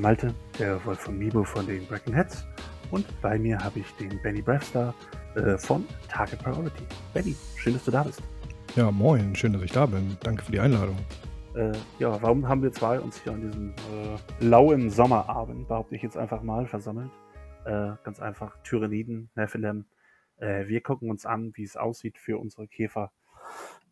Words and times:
Bin 0.00 0.04
Malte, 0.04 0.34
der 0.58 0.82
Wolf 0.86 1.00
von 1.00 1.18
Mibo 1.18 1.44
von 1.44 1.66
den 1.66 1.86
Breaking 1.86 2.14
Heads 2.14 2.46
und 2.90 3.04
bei 3.20 3.38
mir 3.38 3.58
habe 3.58 3.80
ich 3.80 3.90
den 3.96 4.18
Benny 4.22 4.40
Bravstar 4.40 4.94
äh, 5.34 5.58
von 5.58 5.84
Target 6.08 6.42
Priority. 6.42 6.84
Benny, 7.12 7.36
schön, 7.56 7.74
dass 7.74 7.84
du 7.84 7.90
da 7.90 8.04
bist. 8.04 8.22
Ja, 8.76 8.90
moin, 8.90 9.36
schön, 9.36 9.52
dass 9.52 9.60
ich 9.60 9.72
da 9.72 9.84
bin. 9.84 10.16
Danke 10.22 10.42
für 10.42 10.52
die 10.52 10.60
Einladung. 10.60 10.96
Äh, 11.54 11.72
ja, 11.98 12.22
warum 12.22 12.48
haben 12.48 12.62
wir 12.62 12.72
zwei 12.72 12.98
uns 12.98 13.22
hier 13.22 13.34
an 13.34 13.42
diesem 13.42 13.70
äh, 13.72 14.42
lauen 14.42 14.88
Sommerabend, 14.88 15.68
behaupte 15.68 15.94
ich 15.96 16.02
jetzt 16.02 16.16
einfach 16.16 16.40
mal, 16.40 16.66
versammelt? 16.66 17.10
Äh, 17.66 17.90
ganz 18.02 18.20
einfach, 18.20 18.56
Tyranniden, 18.62 19.28
Nephilim. 19.34 19.84
Äh, 20.38 20.66
wir 20.66 20.80
gucken 20.80 21.10
uns 21.10 21.26
an, 21.26 21.52
wie 21.56 21.64
es 21.64 21.76
aussieht 21.76 22.16
für 22.16 22.38
unsere 22.38 22.66
Käfer 22.68 23.12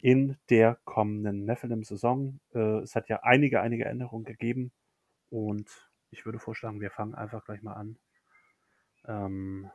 in 0.00 0.38
der 0.48 0.78
kommenden 0.86 1.44
Nephilim-Saison. 1.44 2.40
Äh, 2.54 2.78
es 2.78 2.94
hat 2.94 3.10
ja 3.10 3.20
einige, 3.24 3.60
einige 3.60 3.84
Änderungen 3.84 4.24
gegeben 4.24 4.72
und 5.28 5.87
ich 6.10 6.24
würde 6.24 6.38
vorschlagen, 6.38 6.80
wir 6.80 6.90
fangen 6.90 7.14
einfach 7.14 7.44
gleich 7.44 7.62
mal 7.62 7.74
an. 7.74 7.98
Ähm, 9.06 9.70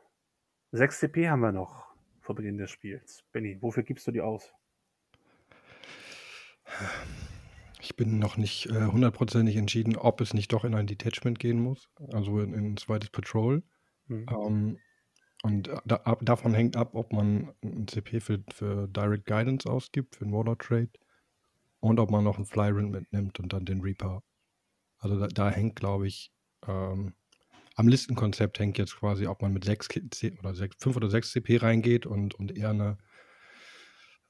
6 0.72 1.00
CP 1.00 1.28
haben 1.28 1.40
wir 1.40 1.52
noch 1.52 1.94
vor 2.20 2.34
Beginn 2.34 2.58
des 2.58 2.70
Spiels. 2.70 3.24
Benny, 3.32 3.60
wofür 3.60 3.82
gibst 3.82 4.06
du 4.06 4.10
die 4.10 4.20
aus? 4.20 4.52
Ich 7.80 7.96
bin 7.96 8.18
noch 8.18 8.36
nicht 8.36 8.66
äh, 8.66 8.86
hundertprozentig 8.86 9.56
entschieden, 9.56 9.96
ob 9.96 10.20
es 10.20 10.34
nicht 10.34 10.52
doch 10.52 10.64
in 10.64 10.74
ein 10.74 10.86
Detachment 10.86 11.38
gehen 11.38 11.60
muss, 11.60 11.90
also 12.12 12.40
in, 12.40 12.54
in 12.54 12.72
ein 12.72 12.76
zweites 12.76 13.10
Patrol. 13.10 13.62
Mhm. 14.06 14.26
Ähm, 14.30 14.78
und 15.42 15.70
da, 15.84 15.96
ab, 15.96 16.20
davon 16.22 16.54
hängt 16.54 16.76
ab, 16.76 16.94
ob 16.94 17.12
man 17.12 17.52
ein 17.62 17.86
CP 17.86 18.20
für, 18.20 18.42
für 18.50 18.88
Direct 18.88 19.26
Guidance 19.26 19.70
ausgibt, 19.70 20.16
für 20.16 20.24
einen 20.24 20.32
Warlord 20.32 20.60
Trade 20.60 20.90
und 21.80 22.00
ob 22.00 22.10
man 22.10 22.24
noch 22.24 22.36
einen 22.36 22.46
Flyrant 22.46 22.90
mitnimmt 22.90 23.38
und 23.38 23.52
dann 23.52 23.66
den 23.66 23.82
Reaper. 23.82 24.22
Also 25.04 25.18
da, 25.18 25.26
da 25.26 25.50
hängt, 25.50 25.76
glaube 25.76 26.06
ich, 26.06 26.32
ähm, 26.66 27.14
am 27.76 27.88
Listenkonzept 27.88 28.58
hängt 28.58 28.78
jetzt 28.78 28.96
quasi, 28.96 29.26
ob 29.26 29.42
man 29.42 29.52
mit 29.52 29.64
6 29.64 29.90
oder 30.38 30.54
6, 30.54 30.76
5 30.82 30.96
oder 30.96 31.10
6 31.10 31.30
CP 31.32 31.58
reingeht 31.58 32.06
und, 32.06 32.34
und 32.34 32.56
eher 32.56 32.70
eine, 32.70 32.96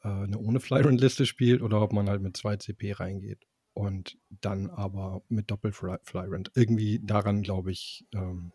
äh, 0.03 0.09
eine 0.09 0.37
ohne 0.37 0.59
Flyrant-Liste 0.59 1.27
spielt 1.27 1.63
oder 1.63 1.81
ob 1.81 1.93
man 1.93 2.09
halt 2.09 2.23
mit 2.23 2.37
2 2.37 2.57
CP 2.57 2.93
reingeht 2.93 3.47
und 3.73 4.19
dann 4.29 4.69
aber 4.69 5.23
mit 5.29 5.49
Doppel-Flyrant. 5.49 6.51
Irgendwie 6.57 6.99
daran, 7.01 7.43
glaube 7.43 7.71
ich, 7.71 8.05
ähm, 8.13 8.53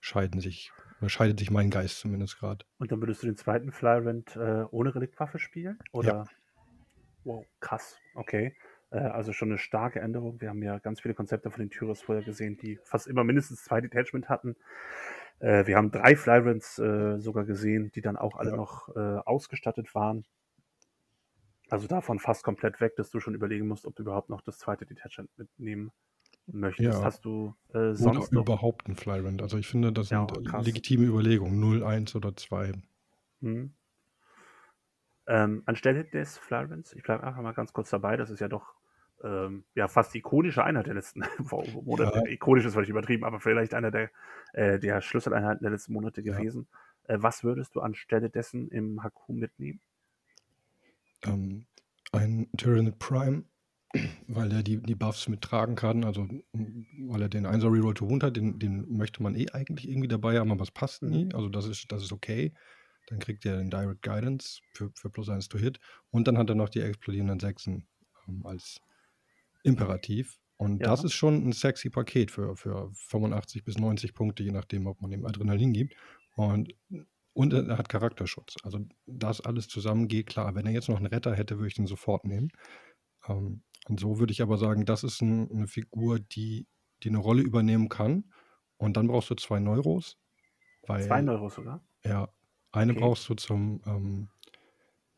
scheiden 0.00 0.40
sich 0.40 0.72
scheidet 1.06 1.38
sich 1.38 1.50
mein 1.50 1.70
Geist 1.70 2.00
zumindest 2.00 2.38
gerade. 2.38 2.66
Und 2.78 2.90
dann 2.90 3.00
würdest 3.00 3.22
du 3.22 3.26
den 3.26 3.36
zweiten 3.36 3.70
Flyrant 3.70 4.36
äh, 4.36 4.64
ohne 4.70 4.94
Reliktwaffe 4.94 5.38
spielen? 5.38 5.78
Oder? 5.92 6.08
Ja. 6.08 6.24
Wow, 7.24 7.46
krass. 7.60 7.96
Okay. 8.14 8.56
Äh, 8.90 8.98
also 8.98 9.32
schon 9.32 9.50
eine 9.50 9.58
starke 9.58 10.00
Änderung. 10.00 10.40
Wir 10.40 10.50
haben 10.50 10.62
ja 10.62 10.78
ganz 10.78 11.00
viele 11.00 11.14
Konzepte 11.14 11.50
von 11.50 11.60
den 11.60 11.70
Tyros 11.70 12.02
vorher 12.02 12.24
gesehen, 12.24 12.56
die 12.56 12.78
fast 12.84 13.06
immer 13.06 13.24
mindestens 13.24 13.64
zwei 13.64 13.80
Detachment 13.80 14.28
hatten. 14.28 14.56
Äh, 15.38 15.66
wir 15.66 15.76
haben 15.76 15.90
drei 15.90 16.16
Flyrants 16.16 16.78
äh, 16.78 17.18
sogar 17.18 17.44
gesehen, 17.44 17.90
die 17.94 18.00
dann 18.00 18.16
auch 18.16 18.36
alle 18.36 18.50
ja. 18.50 18.56
noch 18.56 18.88
ausgestattet 19.24 19.94
waren. 19.94 20.24
Also 21.70 21.86
davon 21.86 22.18
fast 22.18 22.42
komplett 22.42 22.80
weg, 22.80 22.96
dass 22.96 23.10
du 23.10 23.20
schon 23.20 23.34
überlegen 23.34 23.68
musst, 23.68 23.86
ob 23.86 23.94
du 23.94 24.02
überhaupt 24.02 24.28
noch 24.28 24.40
das 24.40 24.58
zweite 24.58 24.84
Detachment 24.84 25.30
mitnehmen 25.38 25.92
möchtest. 26.46 26.98
Ja. 26.98 27.04
Hast 27.04 27.24
du 27.24 27.54
äh, 27.72 27.92
sonst 27.94 28.32
oder 28.32 28.40
überhaupt 28.40 28.88
ein 28.88 28.96
Flyrant? 28.96 29.40
Also 29.40 29.56
ich 29.56 29.68
finde, 29.68 29.92
das 29.92 30.10
ja, 30.10 30.26
sind 30.26 30.48
krass. 30.48 30.66
legitime 30.66 31.06
Überlegungen. 31.06 31.60
0, 31.60 31.84
1 31.84 32.16
oder 32.16 32.34
2. 32.34 32.72
Hm. 33.42 33.72
Ähm, 35.28 35.62
anstelle 35.66 36.04
des 36.04 36.38
Flyrants, 36.38 36.92
ich 36.92 37.04
bleibe 37.04 37.22
einfach 37.22 37.40
mal 37.40 37.52
ganz 37.52 37.72
kurz 37.72 37.88
dabei, 37.90 38.16
das 38.16 38.30
ist 38.30 38.40
ja 38.40 38.48
doch 38.48 38.74
ähm, 39.22 39.64
ja 39.74 39.88
fast 39.88 40.14
ikonische 40.14 40.64
Einheit 40.64 40.86
der 40.86 40.94
letzten 40.94 41.22
Monate. 41.82 42.22
Ja. 42.24 42.26
Ikonisch 42.26 42.64
ist 42.64 42.74
völlig 42.74 42.90
übertrieben, 42.90 43.24
aber 43.24 43.40
vielleicht 43.40 43.74
einer 43.74 43.90
der, 43.90 44.10
äh, 44.52 44.78
der 44.78 45.00
Schlüsseleinheiten 45.00 45.62
der 45.62 45.70
letzten 45.70 45.92
Monate 45.92 46.22
gewesen. 46.22 46.68
Ja. 47.08 47.14
Äh, 47.14 47.22
was 47.22 47.44
würdest 47.44 47.74
du 47.74 47.80
anstelle 47.80 48.30
dessen 48.30 48.68
im 48.68 49.02
Haku 49.02 49.32
mitnehmen? 49.32 49.80
Ähm, 51.24 51.66
ein 52.12 52.48
Tyrannid 52.56 52.98
Prime 52.98 53.44
weil 54.28 54.52
er 54.52 54.62
die, 54.62 54.80
die 54.80 54.94
Buffs 54.94 55.28
mittragen 55.28 55.74
kann. 55.74 56.04
Also, 56.04 56.28
weil 56.52 57.22
er 57.22 57.28
den 57.28 57.46
1er 57.46 57.72
Reroll 57.72 57.94
to 57.94 58.08
Wound 58.08 58.22
hat, 58.22 58.36
den, 58.36 58.58
den 58.58 58.90
möchte 58.96 59.22
man 59.22 59.34
eh 59.34 59.50
eigentlich 59.50 59.88
irgendwie 59.88 60.08
dabei 60.08 60.38
haben, 60.38 60.52
aber 60.52 60.62
es 60.62 60.70
passt 60.70 61.02
nie. 61.02 61.24
Mhm. 61.24 61.34
Also, 61.34 61.48
das 61.48 61.66
ist, 61.66 61.90
das 61.90 62.02
ist 62.02 62.12
okay. 62.12 62.52
Dann 63.08 63.18
kriegt 63.18 63.44
er 63.44 63.56
den 63.56 63.70
Direct 63.70 64.02
Guidance 64.02 64.60
für, 64.74 64.90
für 64.94 65.10
plus 65.10 65.28
1 65.28 65.48
to 65.48 65.58
Hit. 65.58 65.80
Und 66.10 66.28
dann 66.28 66.38
hat 66.38 66.48
er 66.48 66.54
noch 66.54 66.68
die 66.68 66.80
explodierenden 66.80 67.40
Sechsen 67.40 67.88
ähm, 68.28 68.46
als 68.46 68.80
Imperativ. 69.62 70.38
Und 70.56 70.86
ja. 70.86 70.86
das 70.86 71.04
ist 71.04 71.14
schon 71.14 71.48
ein 71.48 71.52
sexy 71.52 71.90
Paket 71.90 72.30
für, 72.30 72.56
für 72.56 72.90
85 72.94 73.64
bis 73.64 73.78
90 73.78 74.14
Punkte, 74.14 74.42
je 74.42 74.52
nachdem, 74.52 74.86
ob 74.86 75.00
man 75.00 75.12
ihm 75.12 75.24
Adrenalin 75.26 75.72
gibt. 75.72 75.94
Und, 76.36 76.74
und 77.34 77.52
er 77.54 77.78
hat 77.78 77.88
Charakterschutz. 77.88 78.56
Also 78.62 78.80
das 79.06 79.40
alles 79.40 79.68
zusammen 79.68 80.08
geht 80.08 80.26
klar. 80.28 80.54
Wenn 80.54 80.66
er 80.66 80.72
jetzt 80.72 80.88
noch 80.88 80.96
einen 80.98 81.06
Retter 81.06 81.34
hätte, 81.34 81.56
würde 81.58 81.68
ich 81.68 81.74
den 81.74 81.86
sofort 81.86 82.24
nehmen. 82.26 82.50
Ähm, 83.28 83.62
und 83.88 84.00
so 84.00 84.18
würde 84.18 84.32
ich 84.32 84.42
aber 84.42 84.58
sagen, 84.58 84.84
das 84.86 85.04
ist 85.04 85.22
'n 85.22 85.48
'ne 85.50 85.66
Figur, 85.68 86.20
die 86.20 86.68
die 87.02 87.10
'ne 87.10 87.18
Rolle 87.18 87.42
übernehmen 87.42 87.88
kann. 87.88 88.32
Und 88.78 88.96
dann 88.96 89.08
brauchst 89.08 89.30
du 89.30 89.34
zwei 89.36 89.60
Neuros, 89.60 90.18
2 90.98 91.20
Neuros 91.20 91.54
sogar? 91.56 91.80
ja, 92.04 92.28
eine 92.72 92.94
Okay. 92.94 92.94
brauchst 92.94 93.28
du 93.28 93.34
zum, 93.34 93.82
ähm 93.86 94.30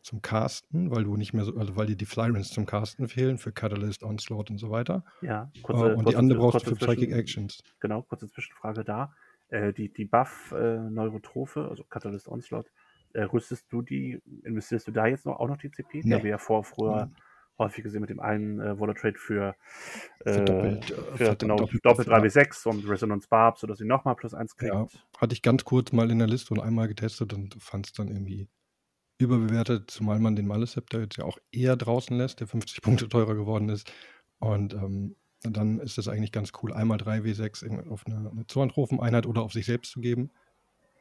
zum 0.02 0.22
Casten, 0.22 0.90
weil 0.90 1.04
du 1.04 1.16
nicht 1.16 1.32
mehr 1.32 1.44
so 1.44 1.56
also, 1.56 1.76
weil 1.76 1.86
dir 1.86 1.96
die 1.96 2.06
Flyrants 2.06 2.50
zum 2.50 2.66
Casten 2.66 3.08
fehlen 3.08 3.38
für 3.38 3.52
Catalyst, 3.52 4.02
Onslaught 4.02 4.50
und 4.50 4.58
so 4.58 4.70
weiter. 4.70 5.04
Ja, 5.20 5.50
Äh, 5.56 5.62
kurze 5.62 5.96
und 5.96 6.08
die 6.08 6.16
andere 6.16 6.38
brauchst 6.38 6.66
du 6.66 6.74
für 6.74 6.86
Psychic 6.86 7.12
Actions. 7.12 7.62
genau, 7.80 8.02
kurze 8.02 8.28
Zwischenfrage 8.28 8.84
da. 8.84 9.14
Äh, 9.48 9.72
die 9.72 9.92
die 9.92 10.04
Buff, 10.04 10.52
äh, 10.52 10.78
Neurotrophe, 10.78 11.68
also 11.68 11.84
Catalyst, 11.84 12.28
Onslaught, 12.28 12.70
äh, 13.12 13.22
rüstest 13.22 13.66
du 13.70 13.82
die 13.82 14.20
investierst 14.44 14.88
du 14.88 14.92
da 14.92 15.06
jetzt 15.06 15.26
noch 15.26 15.38
auch 15.38 15.48
noch 15.48 15.58
die 15.58 15.70
CP? 15.70 16.02
Da 16.02 16.22
wir 16.22 16.30
ja 16.30 16.38
vor 16.38 16.64
früher 16.64 17.06
Mhm 17.06 17.16
häufig 17.58 17.84
gesehen 17.84 18.00
mit 18.00 18.10
dem 18.10 18.20
einen 18.20 18.60
äh, 18.60 18.76
Voller 18.76 18.94
Trade 18.94 19.18
für, 19.18 19.54
äh, 20.20 20.32
für, 20.32 20.44
doppelt, 20.44 20.90
äh, 20.90 21.16
für 21.16 21.36
genau, 21.36 21.56
doppelt, 21.56 21.84
doppelt 21.84 22.08
3W6 22.08 22.66
und 22.68 22.88
Resonance 22.88 23.28
Barb, 23.28 23.58
sodass 23.58 23.78
sie 23.78 23.84
nochmal 23.84 24.16
plus 24.16 24.34
1 24.34 24.56
kriegt. 24.56 24.72
Ja, 24.72 24.86
hatte 25.18 25.34
ich 25.34 25.42
ganz 25.42 25.64
kurz 25.64 25.92
mal 25.92 26.10
in 26.10 26.18
der 26.18 26.28
Liste 26.28 26.54
und 26.54 26.60
einmal 26.60 26.88
getestet 26.88 27.32
und 27.32 27.54
fand 27.62 27.86
es 27.86 27.92
dann 27.92 28.08
irgendwie 28.08 28.48
überbewertet, 29.22 29.90
zumal 29.90 30.18
man 30.18 30.36
den 30.36 30.46
Maleceptor 30.46 31.00
jetzt 31.00 31.16
ja 31.16 31.24
auch 31.24 31.38
eher 31.50 31.76
draußen 31.76 32.16
lässt, 32.16 32.40
der 32.40 32.46
50 32.46 32.82
Punkte 32.82 33.08
teurer 33.08 33.34
geworden 33.34 33.68
ist. 33.68 33.92
Und 34.38 34.74
ähm, 34.74 35.16
dann 35.42 35.80
ist 35.80 35.98
es 35.98 36.08
eigentlich 36.08 36.32
ganz 36.32 36.52
cool, 36.62 36.72
einmal 36.72 36.98
3W6 36.98 37.88
auf 37.88 38.06
eine, 38.06 38.30
eine 38.30 38.46
Zorntropheneinheit 38.46 39.26
oder 39.26 39.42
auf 39.42 39.52
sich 39.52 39.66
selbst 39.66 39.92
zu 39.92 40.00
geben 40.00 40.30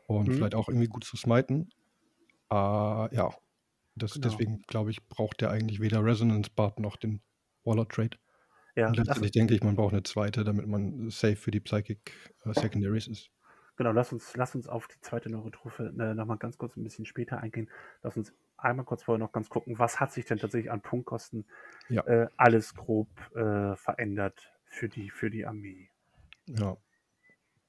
und 0.07 0.27
mhm. 0.27 0.33
vielleicht 0.33 0.55
auch 0.55 0.67
irgendwie 0.67 0.87
gut 0.87 1.03
zu 1.03 1.17
smiten. 1.17 1.69
Äh, 2.51 2.55
ja, 2.55 3.31
das, 3.95 4.13
Genau. 4.13 4.27
Deswegen 4.27 4.61
glaube 4.67 4.91
ich, 4.91 5.07
braucht 5.07 5.41
der 5.41 5.51
eigentlich 5.51 5.79
weder 5.79 6.03
Resonance 6.03 6.49
Bart 6.55 6.79
noch 6.79 6.95
den 6.95 7.21
Waller 7.63 7.87
Trade. 7.87 8.17
Ja, 8.75 8.87
Und 8.87 8.97
letztendlich 8.97 9.31
denke 9.31 9.53
ich, 9.53 9.63
man 9.63 9.75
braucht 9.75 9.93
eine 9.93 10.03
zweite, 10.03 10.43
damit 10.43 10.67
man 10.67 11.09
safe 11.09 11.35
für 11.35 11.51
die 11.51 11.59
Psychic 11.59 12.13
äh, 12.45 12.53
Secondaries 12.53 13.07
ist. 13.07 13.29
Genau, 13.81 13.93
lass 13.93 14.13
uns, 14.13 14.35
lass 14.35 14.53
uns 14.53 14.67
auf 14.67 14.87
die 14.87 14.99
zweite 15.01 15.31
Neurotrophe 15.31 15.91
äh, 15.97 16.13
nochmal 16.13 16.37
ganz 16.37 16.59
kurz 16.59 16.77
ein 16.77 16.83
bisschen 16.83 17.05
später 17.05 17.39
eingehen. 17.39 17.67
Lass 18.03 18.15
uns 18.15 18.31
einmal 18.57 18.85
kurz 18.85 19.01
vorher 19.01 19.17
noch 19.17 19.31
ganz 19.31 19.49
gucken, 19.49 19.79
was 19.79 19.99
hat 19.99 20.13
sich 20.13 20.25
denn 20.25 20.37
tatsächlich 20.37 20.71
an 20.71 20.81
Punktkosten 20.81 21.45
Ja, 21.89 22.05
äh, 22.05 22.27
alles 22.37 22.75
grob 22.75 23.07
äh, 23.35 23.75
verändert 23.75 24.53
für 24.65 24.87
die, 24.87 25.09
für 25.09 25.31
die 25.31 25.45
Armee. 25.45 25.89
ja. 26.47 26.77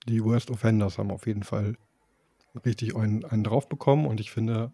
Die 0.09 0.25
Worst 0.25 0.51
Offenders 0.51 0.99
haben 0.99 1.13
auf 1.13 1.29
jeden 1.29 1.45
Fall 1.45 1.77
richtig 2.65 2.97
einen, 2.97 3.25
einen 3.25 3.45
drauf 3.45 3.69
bekommen 3.69 4.05
und 4.05 4.19
ich 4.19 4.33
finde, 4.33 4.73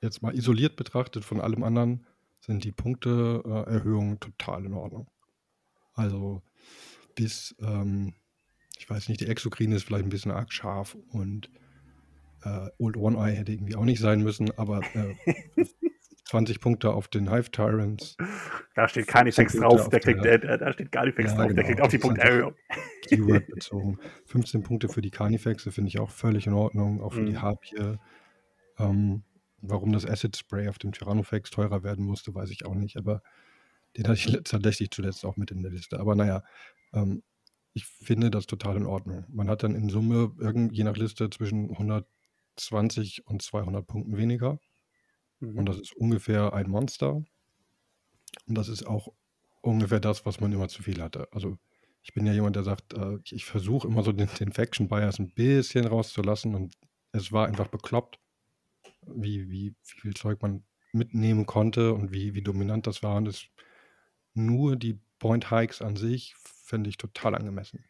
jetzt 0.00 0.22
mal 0.22 0.36
isoliert 0.36 0.76
betrachtet 0.76 1.24
von 1.24 1.40
allem 1.40 1.64
anderen, 1.64 2.06
sind 2.38 2.62
die 2.62 2.70
Punkteerhöhungen 2.70 4.20
total 4.20 4.64
in 4.64 4.74
Ordnung. 4.74 5.10
Also 5.94 6.42
bis, 7.16 7.56
ähm, 7.58 8.14
ich 8.82 8.90
weiß 8.90 9.08
nicht, 9.08 9.20
die 9.20 9.28
Exokrine 9.28 9.76
ist 9.76 9.84
vielleicht 9.84 10.04
ein 10.04 10.10
bisschen 10.10 10.32
arg 10.32 10.52
scharf 10.52 10.96
und 11.10 11.48
äh, 12.42 12.68
Old 12.78 12.96
One 12.96 13.16
Eye 13.16 13.36
hätte 13.36 13.52
irgendwie 13.52 13.76
auch 13.76 13.84
nicht 13.84 14.00
sein 14.00 14.22
müssen, 14.22 14.50
aber 14.58 14.80
äh, 14.94 15.14
20 16.24 16.60
Punkte 16.60 16.92
auf 16.92 17.06
den 17.06 17.30
Hive 17.30 17.52
Tyrants. 17.52 18.16
Da 18.74 18.88
steht 18.88 19.06
Carnifex 19.06 19.52
drauf, 19.52 19.88
der 19.88 20.00
kriegt, 20.00 20.24
der, 20.24 20.42
äh, 20.42 20.58
da 20.58 20.72
steht 20.72 20.90
Carnifex 20.90 21.30
ja, 21.30 21.36
drauf, 21.36 21.46
genau, 21.46 21.54
der 21.54 21.64
kriegt 21.64 21.80
auch 21.80 21.88
die 21.88 21.98
Punkterhöhung. 21.98 22.54
Keyword 23.06 23.46
bezogen. 23.54 23.98
15 24.26 24.64
Punkte 24.64 24.88
für 24.88 25.00
die 25.00 25.12
Carnifexe 25.12 25.70
finde 25.70 25.88
ich 25.88 26.00
auch 26.00 26.10
völlig 26.10 26.48
in 26.48 26.52
Ordnung, 26.52 27.00
auch 27.02 27.12
für 27.12 27.20
mhm. 27.20 27.26
die 27.26 27.38
Harpie. 27.38 27.98
Ähm, 28.78 29.22
Warum 29.64 29.92
das 29.92 30.04
Acid 30.04 30.36
Spray 30.36 30.66
auf 30.66 30.80
dem 30.80 30.90
Tyrannofex 30.90 31.50
teurer 31.50 31.84
werden 31.84 32.04
musste, 32.04 32.34
weiß 32.34 32.50
ich 32.50 32.66
auch 32.66 32.74
nicht, 32.74 32.96
aber 32.96 33.22
den 33.96 34.08
hatte 34.08 34.18
ich 34.18 34.40
tatsächlich 34.42 34.90
zuletzt 34.90 35.24
auch 35.24 35.36
mit 35.36 35.52
in 35.52 35.62
der 35.62 35.70
Liste. 35.70 36.00
Aber 36.00 36.16
naja, 36.16 36.42
ähm, 36.92 37.22
ich 37.74 37.86
finde 37.86 38.30
das 38.30 38.46
total 38.46 38.76
in 38.76 38.86
Ordnung. 38.86 39.24
Man 39.28 39.48
hat 39.48 39.62
dann 39.62 39.74
in 39.74 39.88
Summe 39.88 40.32
irgend, 40.38 40.72
je 40.72 40.84
nach 40.84 40.96
Liste 40.96 41.30
zwischen 41.30 41.70
120 41.70 43.26
und 43.26 43.42
200 43.42 43.86
Punkten 43.86 44.16
weniger. 44.16 44.58
Mhm. 45.40 45.58
Und 45.58 45.66
das 45.66 45.78
ist 45.78 45.94
ungefähr 45.94 46.52
ein 46.52 46.68
Monster. 46.68 47.14
Und 48.46 48.58
das 48.58 48.68
ist 48.68 48.86
auch 48.86 49.08
ungefähr 49.62 50.00
das, 50.00 50.26
was 50.26 50.40
man 50.40 50.52
immer 50.52 50.68
zu 50.68 50.82
viel 50.82 51.00
hatte. 51.02 51.28
Also 51.32 51.56
ich 52.02 52.12
bin 52.12 52.26
ja 52.26 52.32
jemand, 52.32 52.56
der 52.56 52.64
sagt, 52.64 52.94
äh, 52.94 53.18
ich, 53.24 53.32
ich 53.32 53.44
versuche 53.44 53.86
immer 53.88 54.02
so 54.02 54.12
den, 54.12 54.28
den 54.38 54.52
Faction 54.52 54.88
Bias 54.88 55.18
ein 55.18 55.32
bisschen 55.32 55.86
rauszulassen 55.86 56.54
und 56.54 56.74
es 57.12 57.32
war 57.32 57.46
einfach 57.46 57.68
bekloppt, 57.68 58.18
wie, 59.06 59.48
wie, 59.50 59.70
wie 59.70 60.00
viel 60.00 60.14
Zeug 60.14 60.42
man 60.42 60.64
mitnehmen 60.92 61.46
konnte 61.46 61.94
und 61.94 62.12
wie, 62.12 62.34
wie 62.34 62.42
dominant 62.42 62.86
das 62.86 63.02
war. 63.02 63.16
Und 63.16 63.26
das, 63.26 63.46
nur 64.34 64.76
die 64.76 64.98
Point 65.18 65.50
Hikes 65.50 65.80
an 65.80 65.96
sich 65.96 66.34
finde 66.62 66.90
ich 66.90 66.96
total 66.96 67.34
angemessen. 67.34 67.84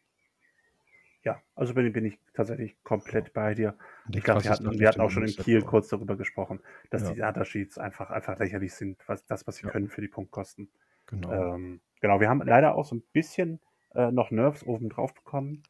Ja, 1.25 1.41
also 1.55 1.75
bin, 1.75 1.93
bin 1.93 2.05
ich 2.05 2.19
tatsächlich 2.35 2.83
komplett 2.83 3.33
bei 3.33 3.55
dir. 3.55 3.77
Ich 4.13 4.25
glaube, 4.25 4.43
wir 4.43 4.51
hatten, 4.51 4.79
wir 4.79 4.89
hatten 4.89 5.01
auch 5.01 5.11
schon 5.11 5.23
in 5.25 5.37
Kiel 5.37 5.63
kurz 5.63 5.89
darüber 5.89 6.17
gesprochen, 6.17 6.61
dass 6.91 7.05
Ja. 7.05 7.09
die 7.13 7.15
Datasheets 7.15 7.79
einfach, 7.79 8.11
einfach 8.11 8.39
lächerlich 8.39 8.75
sind, 8.75 8.99
was 9.07 9.25
das, 9.27 9.47
was 9.47 9.57
sie 9.57 9.65
Ja. 9.65 9.71
können 9.71 9.89
für 9.89 10.01
die 10.01 10.09
Punktkosten. 10.09 10.73
Genau. 11.07 11.31
Ähm, 11.31 11.81
genau, 12.01 12.21
wir 12.21 12.29
haben 12.29 12.43
leider 12.43 12.75
auch 12.75 12.85
so 12.85 12.97
ein 12.97 13.03
bisschen 13.13 13.61
äh, 13.95 14.11
noch 14.11 14.31
Nerves 14.33 14.65
oben 14.67 14.89
drauf 14.89 15.15
bekommen, 15.15 15.63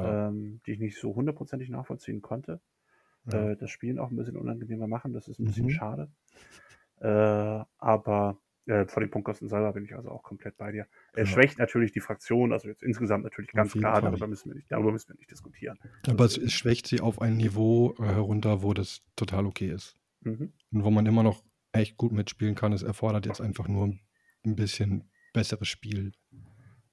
ähm, 0.00 0.60
die 0.66 0.72
ich 0.72 0.78
nicht 0.80 0.98
so 0.98 1.14
hundertprozentig 1.14 1.68
nachvollziehen 1.68 2.22
konnte. 2.22 2.60
Äh, 3.28 3.56
das 3.56 3.70
Spielen 3.70 3.98
auch 3.98 4.10
ein 4.10 4.16
bisschen 4.16 4.36
unangenehmer 4.38 4.88
machen, 4.88 5.12
das 5.12 5.28
ist 5.28 5.40
ein 5.40 5.46
bisschen 5.46 5.68
Mhm. 5.68 5.70
schade. 5.70 6.10
Äh, 7.00 7.64
aber 7.78 8.38
äh, 8.66 8.86
vor 8.86 9.00
den 9.02 9.10
Punktkosten 9.10 9.48
selber 9.48 9.72
bin 9.72 9.84
ich 9.84 9.94
also 9.94 10.10
auch 10.10 10.22
komplett 10.22 10.56
bei 10.56 10.72
dir. 10.72 10.86
Es 11.12 11.28
Ja. 11.30 11.34
schwächt 11.34 11.58
natürlich 11.58 11.92
die 11.92 12.00
Fraktion, 12.00 12.52
also 12.52 12.68
jetzt 12.68 12.82
insgesamt 12.82 13.24
natürlich 13.24 13.50
ganz 13.52 13.72
klar, 13.72 13.94
Fall. 14.00 14.10
darüber 14.10 14.26
müssen 14.26 14.50
wir 14.50 14.54
nicht, 14.56 14.70
darüber 14.72 14.90
müssen 14.92 15.08
wir 15.10 15.16
nicht 15.16 15.30
diskutieren. 15.30 15.78
Aber 16.08 16.24
es, 16.24 16.38
es 16.38 16.52
schwächt 16.52 16.86
sie 16.86 17.00
auf 17.00 17.20
ein 17.20 17.36
Niveau 17.36 17.94
äh, 17.98 18.04
herunter, 18.04 18.62
wo 18.62 18.72
das 18.74 19.02
total 19.16 19.46
okay 19.46 19.70
ist. 19.70 19.96
Mhm. 20.22 20.52
Und 20.72 20.84
wo 20.84 20.90
man 20.90 21.04
immer 21.06 21.22
noch 21.22 21.44
echt 21.72 21.96
gut 21.96 22.12
mitspielen 22.12 22.54
kann. 22.54 22.72
Es 22.72 22.82
erfordert 22.82 23.26
jetzt 23.26 23.40
einfach 23.40 23.68
nur 23.68 23.86
ein 24.44 24.56
bisschen 24.56 25.10
besseres 25.32 25.68
Spiel, 25.68 26.12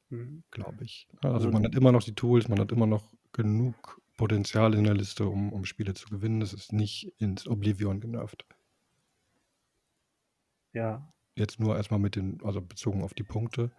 Mhm. 0.09 0.43
glaube 0.51 0.83
ich. 0.83 1.07
Also 1.21 1.35
Also- 1.35 1.51
man 1.51 1.63
hat 1.63 1.75
immer 1.75 1.91
noch 1.93 2.03
die 2.03 2.15
Tools, 2.15 2.49
man 2.49 2.59
hat 2.59 2.71
immer 2.73 2.87
noch 2.87 3.13
genug 3.31 4.01
Potenzial 4.17 4.73
in 4.75 4.83
der 4.83 4.93
Liste, 4.93 5.25
um, 5.25 5.53
um 5.53 5.63
Spiele 5.65 5.93
zu 5.93 6.09
gewinnen. 6.09 6.41
Das 6.41 6.51
ist 6.53 6.73
nicht 6.73 7.13
ins 7.19 7.47
Oblivion 7.47 8.01
genervt. 8.01 8.45
Ja, 10.73 11.11
Jetzt 11.41 11.59
nur 11.59 11.75
erstmal 11.75 11.99
mit 11.99 12.15
den, 12.15 12.37
also 12.43 12.61
bezogen 12.61 13.03
auf 13.03 13.15
die 13.15 13.23
Punkte. 13.23 13.71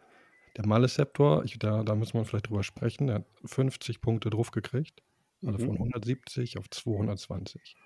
Der 0.56 0.66
Maleceptor, 0.66 1.44
ich, 1.44 1.60
da, 1.60 1.84
da 1.84 1.94
müssen 1.94 2.14
wir 2.14 2.24
vielleicht 2.24 2.48
drüber 2.48 2.64
sprechen, 2.64 3.06
der 3.06 3.16
hat 3.16 3.24
50 3.44 4.00
Punkte 4.00 4.30
drauf 4.30 4.50
gekriegt. 4.50 5.00
Also 5.46 5.58
Mhm. 5.58 5.66
von 5.66 5.78
170 5.78 6.58
auf 6.58 6.68
220. 6.68 7.76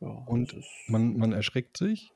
ja 0.00 0.08
Und 0.08 0.56
Man, 0.88 1.16
man 1.16 1.32
erschreckt 1.32 1.76
sich 1.76 2.12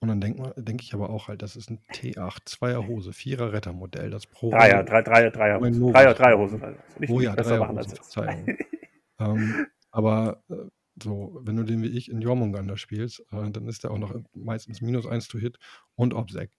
und 0.00 0.08
dann 0.08 0.20
denke 0.20 0.54
denk 0.56 0.82
ich 0.82 0.92
aber 0.92 1.10
auch 1.10 1.28
halt, 1.28 1.42
das 1.42 1.54
ist 1.54 1.70
ein 1.70 1.78
T8, 1.92 2.46
Zweierhose, 2.46 3.12
Vierer 3.12 3.52
Rettermodell, 3.52 4.10
das 4.10 4.26
Pro. 4.26 4.50
Dreier, 4.50 4.82
drei, 4.82 5.02
Dreier, 5.02 5.30
Dreierhose. 5.30 5.70
Mein 5.70 5.78
Novus. 5.78 5.92
Dreier, 5.92 6.14
Dreierhose. 6.14 6.76
Nicht, 6.98 7.10
Oh 7.12 7.20
ja, 7.20 7.34
jetzt. 7.36 7.96
Verzeihung. 7.96 8.46
ähm, 9.20 9.66
aber 9.92 10.42
äh, 10.50 10.54
so, 11.02 11.40
wenn 11.44 11.56
du 11.56 11.64
den 11.64 11.82
wie 11.82 11.88
ich 11.88 12.10
in 12.10 12.20
Jormungandr 12.20 12.76
spielst, 12.76 13.20
äh, 13.32 13.50
dann 13.50 13.66
ist 13.68 13.84
der 13.84 13.90
auch 13.90 13.98
noch 13.98 14.14
meistens 14.34 14.80
minus 14.80 15.06
1 15.06 15.28
to 15.28 15.38
Hit 15.38 15.58
und 15.94 16.14
Obsec. 16.14 16.50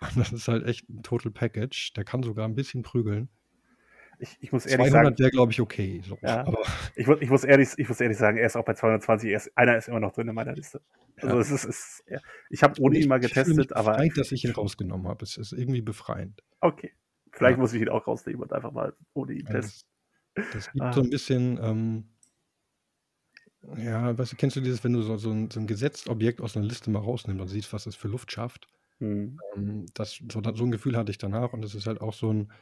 Und 0.00 0.10
das 0.16 0.32
ist 0.32 0.48
halt 0.48 0.64
echt 0.66 0.88
ein 0.88 1.02
Total 1.02 1.32
Package. 1.32 1.92
Der 1.94 2.04
kann 2.04 2.22
sogar 2.22 2.46
ein 2.46 2.54
bisschen 2.54 2.82
prügeln. 2.82 3.28
Ich, 4.20 4.36
ich 4.40 4.50
muss 4.52 4.66
ehrlich 4.66 4.88
200 4.90 4.92
sagen, 5.12 5.18
wäre, 5.20 5.30
glaube 5.30 5.52
ich, 5.52 5.60
okay. 5.60 6.02
So. 6.04 6.18
Ja. 6.22 6.40
Aber 6.46 6.58
ich, 6.96 7.06
muss- 7.06 7.20
ich, 7.20 7.30
muss 7.30 7.44
ehrlich, 7.44 7.68
ich 7.76 7.88
muss 7.88 8.00
ehrlich 8.00 8.16
sagen, 8.18 8.36
er 8.36 8.46
ist 8.46 8.56
auch 8.56 8.64
bei 8.64 8.74
220, 8.74 9.30
er 9.30 9.36
ist, 9.36 9.56
einer 9.56 9.76
ist 9.76 9.86
immer 9.88 10.00
noch 10.00 10.12
drin 10.12 10.28
in 10.28 10.34
meiner 10.34 10.54
Liste. 10.54 10.80
Also 11.16 11.34
Ja. 11.36 11.40
es 11.40 11.50
ist, 11.50 11.64
es 11.64 11.78
ist 12.08 12.22
ich 12.50 12.62
habe 12.62 12.80
ohne 12.80 12.96
ich, 12.98 13.04
ihn 13.04 13.08
mal 13.08 13.18
getestet, 13.20 13.72
aber 13.74 13.92
befreit, 13.92 14.16
dass 14.16 14.32
ich 14.32 14.44
ihn 14.44 14.50
rausgenommen 14.52 15.06
habe. 15.08 15.24
Es 15.24 15.36
ist 15.36 15.52
irgendwie 15.52 15.82
befreiend. 15.82 16.42
okay. 16.60 16.92
Vielleicht 17.30 17.56
Ja. 17.58 17.60
muss 17.60 17.72
ich 17.74 17.82
ihn 17.82 17.88
auch 17.90 18.06
rausnehmen 18.06 18.40
und 18.42 18.52
einfach 18.52 18.72
mal 18.72 18.94
ohne 19.12 19.34
ihn 19.34 19.44
testen. 19.46 19.86
Das, 20.34 20.46
das 20.52 20.72
gibt 20.72 20.82
Ah. 20.84 20.92
so 20.92 21.02
ein 21.02 21.10
bisschen, 21.10 21.58
ähm, 21.62 22.08
ja, 23.76 24.16
weißt 24.16 24.32
du, 24.32 24.36
kennst 24.36 24.56
du 24.56 24.60
dieses, 24.60 24.84
wenn 24.84 24.92
du 24.92 25.02
so, 25.02 25.16
so, 25.16 25.30
ein, 25.30 25.50
so 25.50 25.60
ein 25.60 25.66
Gesetzobjekt 25.66 26.40
aus 26.40 26.56
einer 26.56 26.66
Liste 26.66 26.90
mal 26.90 27.00
rausnimmst 27.00 27.40
und 27.40 27.48
siehst, 27.48 27.72
was 27.72 27.86
es 27.86 27.96
für 27.96 28.08
Luft 28.08 28.32
schafft? 28.32 28.68
Hm. 28.98 29.38
Ähm, 29.56 29.86
das, 29.94 30.20
so, 30.30 30.42
so 30.42 30.64
ein 30.64 30.70
Gefühl 30.70 30.96
hatte 30.96 31.10
ich 31.10 31.18
danach 31.18 31.52
und 31.52 31.62
das 31.62 31.74
ist 31.74 31.86
halt 31.86 32.00
auch 32.00 32.14
so 32.14 32.32
ein 32.32 32.52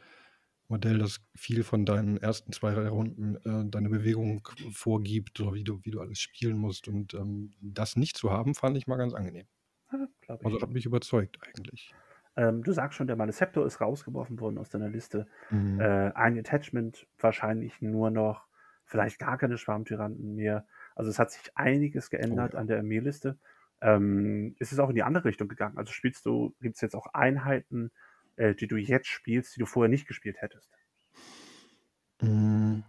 Modell, 0.69 0.97
das 0.97 1.21
viel 1.35 1.63
von 1.63 1.85
deinen 1.85 2.17
ersten 2.17 2.51
zwei 2.51 2.73
drei 2.73 2.89
Runden 2.89 3.37
äh, 3.37 3.69
deine 3.69 3.89
Bewegung 3.89 4.45
vorgibt, 4.73 5.37
so 5.37 5.53
wie 5.53 5.63
du, 5.63 5.79
wie 5.83 5.91
du 5.91 6.01
alles 6.01 6.19
spielen 6.19 6.57
musst. 6.57 6.87
Und 6.87 7.13
ähm, 7.13 7.53
das 7.61 7.95
nicht 7.95 8.17
zu 8.17 8.31
haben, 8.31 8.53
fand 8.53 8.75
ich 8.77 8.85
mal 8.85 8.97
ganz 8.97 9.13
angenehm. 9.13 9.47
Ja, 9.91 10.07
glaub 10.21 10.41
ich. 10.41 10.45
Also 10.45 10.61
hat 10.61 10.71
mich 10.71 10.85
überzeugt 10.85 11.37
eigentlich. 11.41 11.93
ähm, 12.35 12.63
du 12.63 12.73
sagst 12.73 12.97
schon, 12.97 13.07
der 13.07 13.15
Maleceptor 13.15 13.65
ist 13.65 13.79
rausgeworfen 13.79 14.39
worden 14.39 14.57
aus 14.57 14.69
deiner 14.69 14.89
Liste. 14.89 15.27
Mhm. 15.49 15.79
Äh, 15.79 16.11
ein 16.13 16.37
Attachment, 16.37 17.07
wahrscheinlich 17.17 17.81
nur 17.81 18.11
noch, 18.11 18.47
vielleicht 18.83 19.19
gar 19.19 19.37
keine 19.37 19.57
Schwarmtyranten 19.57 20.35
mehr. 20.35 20.65
Also 20.97 21.11
es 21.11 21.19
hat 21.19 21.31
sich 21.31 21.55
einiges 21.55 22.09
geändert 22.09 22.55
Oh 22.55 22.57
an 22.57 22.67
der 22.67 22.77
Armeeliste. 22.79 23.39
Ähm, 23.81 24.55
es 24.59 24.71
ist 24.71 24.79
auch 24.79 24.89
in 24.89 24.95
die 24.95 25.03
andere 25.03 25.25
Richtung 25.25 25.47
gegangen. 25.47 25.77
Also 25.77 25.91
spielst 25.93 26.25
du, 26.25 26.55
gibt 26.61 26.75
es 26.75 26.81
jetzt 26.81 26.95
auch 26.95 27.07
Einheiten, 27.13 27.91
äh, 28.35 28.55
die 28.55 28.67
du 28.67 28.77
jetzt 28.77 29.07
spielst, 29.07 29.55
die 29.55 29.59
du 29.59 29.65
vorher 29.65 29.89
nicht 29.89 30.07
gespielt 30.07 30.37
hättest. 30.41 30.71
Mm, 32.21 32.83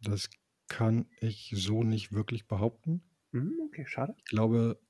Das 0.00 0.28
kann 0.68 1.06
ich 1.20 1.52
so 1.56 1.82
nicht 1.82 2.12
wirklich 2.12 2.46
behaupten. 2.46 3.02
Hm, 3.32 3.58
okay, 3.66 3.86
schade. 3.86 4.14
Ich 4.18 4.24
glaube, 4.24 4.80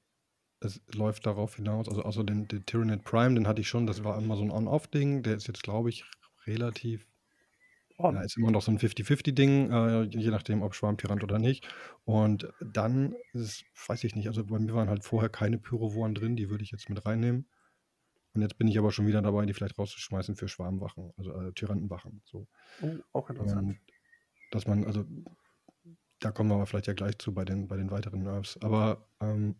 es 0.60 0.82
läuft 0.94 1.26
darauf 1.26 1.56
hinaus, 1.56 1.88
also 1.88 2.02
außer 2.04 2.24
den, 2.24 2.48
den 2.48 2.66
Tyranid 2.66 3.04
Prime, 3.04 3.34
den 3.34 3.48
hatte 3.48 3.60
ich 3.62 3.68
schon, 3.68 3.86
das 3.86 4.04
war 4.04 4.18
immer 4.18 4.36
so 4.36 4.44
ein 4.44 4.50
On-Off-Ding, 4.50 5.22
der 5.22 5.36
ist 5.36 5.48
jetzt, 5.48 5.62
glaube 5.62 5.90
ich, 5.90 6.04
relativ, 6.46 7.06
Ja, 8.02 8.22
ist 8.22 8.36
immer 8.36 8.50
noch 8.50 8.62
so 8.62 8.70
ein 8.70 8.78
50-50-Ding, 8.78 9.70
äh, 9.70 10.02
je 10.04 10.30
nachdem, 10.30 10.62
ob 10.62 10.74
Schwarmtyrant 10.74 11.22
oder 11.22 11.38
nicht. 11.38 11.66
Und 12.04 12.52
dann 12.60 13.14
ist, 13.32 13.64
weiß 13.86 14.04
ich 14.04 14.16
nicht, 14.16 14.26
also 14.28 14.44
bei 14.44 14.58
mir 14.58 14.74
waren 14.74 14.88
halt 14.88 15.04
vorher 15.04 15.28
keine 15.28 15.58
Pyrovoren 15.58 16.14
drin, 16.14 16.36
die 16.36 16.50
würde 16.50 16.64
ich 16.64 16.70
jetzt 16.70 16.88
mit 16.88 17.04
reinnehmen. 17.06 17.46
Und 18.34 18.40
jetzt 18.40 18.56
bin 18.56 18.66
ich 18.66 18.78
aber 18.78 18.90
schon 18.92 19.06
wieder 19.06 19.20
dabei, 19.20 19.44
die 19.44 19.52
vielleicht 19.52 19.78
rauszuschmeißen 19.78 20.36
für 20.36 20.48
Schwarmwachen, 20.48 21.12
also 21.16 21.32
äh, 21.32 21.52
Tyrantenwachen. 21.52 22.22
So. 22.24 22.46
oh, 22.80 22.96
auch 23.12 23.30
interessant. 23.30 23.68
Und 23.68 23.78
dass 24.50 24.66
man, 24.66 24.84
also 24.84 25.04
da 26.18 26.30
kommen 26.30 26.50
wir 26.50 26.54
aber 26.54 26.66
vielleicht 26.66 26.86
ja 26.86 26.94
gleich 26.94 27.18
zu 27.18 27.34
bei 27.34 27.44
den, 27.44 27.68
bei 27.68 27.76
den 27.76 27.90
weiteren 27.90 28.22
Nerves. 28.22 28.58
Aber 28.62 29.06
ähm, 29.20 29.56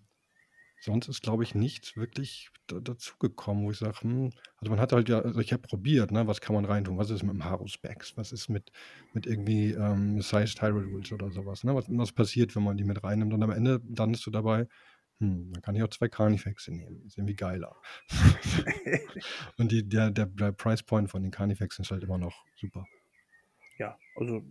sonst 0.85 1.09
ist, 1.09 1.23
glaube 1.23 1.45
ich, 1.45 1.55
nichts 1.55 1.97
wirklich 1.97 2.51
da, 2.67 2.81
dazugekommen, 2.81 3.65
wo 3.65 3.71
ich 3.71 3.79
sage, 3.79 4.01
hm, 4.01 4.31
also 4.57 4.71
man 4.71 4.81
hat 4.81 4.93
halt 4.93 5.09
ja, 5.09 5.21
also 5.21 5.41
ich 5.41 5.53
habe 5.53 5.63
probiert, 5.63 6.11
ne, 6.11 6.27
was 6.27 6.41
kann 6.41 6.55
man 6.55 6.65
reintun? 6.65 6.99
Was 6.99 7.11
ist 7.11 7.23
mit 7.23 7.35
dem 7.35 7.45
Haru 7.45 7.69
Specs? 7.69 8.17
Was 8.17 8.33
ist 8.33 8.49
mit, 8.49 8.73
mit 9.13 9.27
irgendwie 9.27 9.73
ähm, 9.73 10.21
Size 10.21 10.55
Tyrant 10.55 10.93
Rules 10.93 11.13
oder 11.13 11.31
sowas? 11.31 11.63
Ne? 11.65 11.75
Was, 11.75 11.87
was 11.89 12.13
passiert, 12.13 12.57
wenn 12.57 12.65
man 12.65 12.77
die 12.77 12.85
mit 12.85 13.03
reinnimmt? 13.03 13.33
Und 13.33 13.43
am 13.43 13.51
Ende 13.51 13.81
dann 13.85 14.13
ist 14.13 14.27
du 14.27 14.31
dabei, 14.31 14.67
hm, 15.21 15.53
dann 15.53 15.63
kann 15.63 15.77
ich 15.77 15.83
auch 15.85 15.89
zwei 15.89 16.09
Carnifexe 16.09 16.73
nehmen. 16.73 17.05
Ist 17.07 17.17
irgendwie 17.17 17.37
geiler. 17.37 17.77
Und 19.59 19.71
die, 19.71 19.89
der, 19.89 20.11
der, 20.11 20.27
der 20.27 20.53
Price 20.53 20.83
Point 20.83 21.11
von 21.11 21.23
den 21.23 21.31
Carnifexen 21.31 21.85
ist 21.85 21.93
halt 21.93 22.03
immer 22.03 22.19
noch 22.19 22.45
super. 22.57 22.87
ja, 23.79 23.97
also 24.17 24.43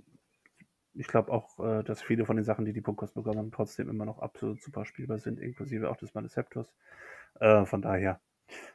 ich 0.94 1.08
glaube 1.08 1.32
auch, 1.32 1.60
äh, 1.60 1.84
dass 1.84 2.02
viele 2.02 2.26
von 2.26 2.36
den 2.36 2.46
Sachen, 2.46 2.66
die 2.66 2.74
die 2.74 2.82
bekommen 2.82 3.38
haben, 3.38 3.52
trotzdem 3.52 3.90
immer 3.90 4.06
noch 4.06 4.20
absolut 4.20 4.62
super 4.62 4.86
spielbar 4.86 5.20
sind, 5.20 5.40
inklusive 5.40 5.90
auch 5.90 5.98
des 5.98 6.14
Maleceptors. 6.14 6.74
Äh, 7.40 7.66
von 7.66 7.82
daher, 7.82 8.20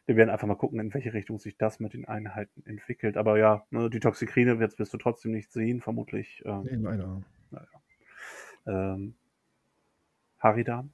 wir 0.07 0.17
werden 0.17 0.31
einfach 0.31 0.47
mal 0.47 0.57
gucken, 0.57 0.81
in 0.81 0.95
welche 0.95 1.13
Richtung 1.13 1.39
sich 1.39 1.57
das 1.57 1.81
mit 1.81 1.93
den 1.93 2.07
Einheiten 2.07 2.65
entwickelt. 2.67 3.17
Aber 3.17 3.39
ja, 3.39 3.67
ne, 3.71 3.91
die 3.91 4.01
Toxikrine 4.01 4.59
wirst, 4.59 4.79
wirst 4.79 4.95
du 4.95 4.99
trotzdem 4.99 5.33
nicht 5.33 5.53
sehen, 5.53 5.81
vermutlich. 5.81 6.43
Ähm, 6.47 6.63
Nee, 6.65 6.77
leider. 6.77 7.23
ähm, 8.67 9.15
Haridan. 10.39 10.93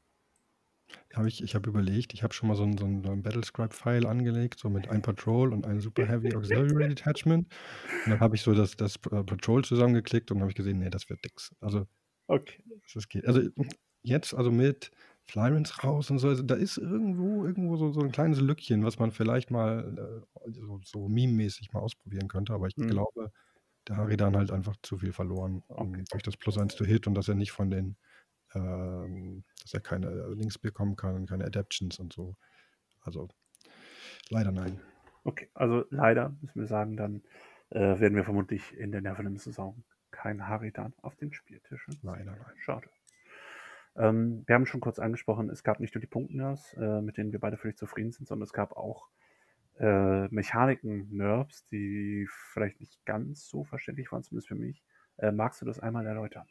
Hab 1.15 1.27
ich 1.27 1.43
ich 1.43 1.55
habe 1.55 1.69
überlegt, 1.69 2.15
ich 2.15 2.23
habe 2.23 2.33
schon 2.35 2.49
mal 2.49 2.55
so 2.57 2.65
'n 2.65 2.77
so 2.79 2.85
'n 2.87 3.03
so 3.05 3.11
'n 3.13 3.23
Battlescribe-File 3.23 4.07
angelegt, 4.07 4.59
so 4.61 4.71
mit 4.71 4.89
einem 4.89 5.03
Patrol 5.03 5.53
und 5.53 5.67
einem 5.67 5.81
Super 5.81 6.07
Heavy 6.07 6.35
Auxiliary 6.35 6.89
Detachment. 6.89 7.49
Und 8.05 8.11
dann 8.13 8.21
habe 8.21 8.37
ich 8.37 8.43
so 8.43 8.55
das 8.55 8.77
das, 8.77 8.97
äh, 9.11 9.25
Patrol 9.25 9.65
zusammengeklickt 9.65 10.31
und 10.31 10.37
dann 10.39 10.43
habe 10.43 10.51
ich 10.53 10.57
gesehen, 10.57 10.79
ne, 10.81 10.91
das 10.91 11.09
wird 11.11 11.25
nix. 11.25 11.53
Also, 11.61 11.87
Okay. 12.29 12.63
das 12.95 13.09
geht 13.09 13.27
also, 13.27 13.43
jetzt 14.03 14.35
also 14.35 14.51
mit 14.53 14.91
Flyrants 15.27 15.85
raus 15.85 16.11
und 16.11 16.19
so, 16.21 16.29
also 16.29 16.43
da 16.45 16.55
ist 16.57 16.79
irgendwo 16.79 17.47
irgendwo 17.47 17.77
so 17.77 17.93
so 17.93 18.01
'n 18.03 18.13
kleines 18.13 18.41
Lückchen, 18.41 18.85
was 18.85 18.99
man 18.99 19.13
vielleicht 19.13 19.51
mal, 19.51 20.25
äh, 20.47 20.53
so 20.53 20.81
so 20.85 21.09
mememäßig 21.09 21.73
mal 21.73 21.81
ausprobieren 21.81 22.29
könnte, 22.29 22.55
aber 22.55 22.69
ich 22.69 22.77
Mhm. 22.77 22.89
glaube, 22.89 23.33
der 23.89 23.97
Haridan 23.99 24.37
halt 24.37 24.53
einfach 24.53 24.77
zu 24.83 24.99
viel 24.99 25.13
verloren, 25.15 25.65
Okay. 25.71 26.05
durch 26.11 26.23
das 26.25 26.37
+1 26.39 26.77
to 26.77 26.85
Hit 26.87 27.07
und 27.09 27.15
dass 27.17 27.29
er 27.29 27.37
nicht 27.37 27.53
von 27.53 27.71
den 27.71 27.97
ähm, 28.55 29.45
dass 29.63 29.75
er 29.75 29.81
keine 29.81 30.29
Links 30.35 30.59
bekommen 30.59 30.97
kann, 30.97 31.27
keine 31.27 31.45
Adaptions 31.45 31.99
und 31.99 32.13
so. 32.13 32.37
Also, 33.01 33.29
leider 34.29 34.53
nein. 34.53 34.81
Okay, 35.25 35.49
also 35.55 35.85
leider 35.91 36.35
müssen 36.41 36.61
wir 36.61 36.67
sagen, 36.67 36.97
dann 36.97 37.23
äh, 37.71 38.01
werden 38.01 38.17
wir 38.17 38.25
vermutlich 38.25 38.77
in 38.77 38.93
der 38.93 39.01
Nervenhim-Saison 39.01 39.85
keinen 40.11 40.47
Haridan 40.49 40.95
auf 41.03 41.17
den 41.17 41.33
Spieltischen. 41.33 41.99
Leider 42.03 42.33
nein. 42.33 42.55
Schade. 42.59 42.89
Ähm, 43.97 44.45
wir 44.47 44.55
haben 44.55 44.67
schon 44.67 44.81
kurz 44.81 44.99
angesprochen, 44.99 45.51
es 45.51 45.63
gab 45.63 45.81
nicht 45.81 45.95
nur 45.95 46.01
die 46.01 46.07
Punktnerves, 46.07 46.75
äh, 46.75 47.01
mit 47.01 47.17
denen 47.17 47.33
wir 47.33 47.41
beide 47.41 47.57
völlig 47.57 47.77
zufrieden 47.77 48.13
sind, 48.13 48.27
sondern 48.27 48.45
es 48.45 48.53
gab 48.53 48.73
auch 48.73 49.09
äh, 49.79 50.29
Mechaniken 50.29 51.09
nervst, 51.11 51.71
die 51.73 52.27
vielleicht 52.53 52.81
nicht 52.81 53.05
ganz 53.05 53.49
so 53.49 53.65
verständlich 53.65 54.11
waren, 54.13 54.23
zumindest 54.23 54.49
für 54.49 54.55
mich. 54.55 54.83
Äh, 55.19 55.33
magst 55.33 55.61
du 55.61 55.67
das 55.67 55.79
einmal 55.79 56.07
erläutern? 56.07 56.47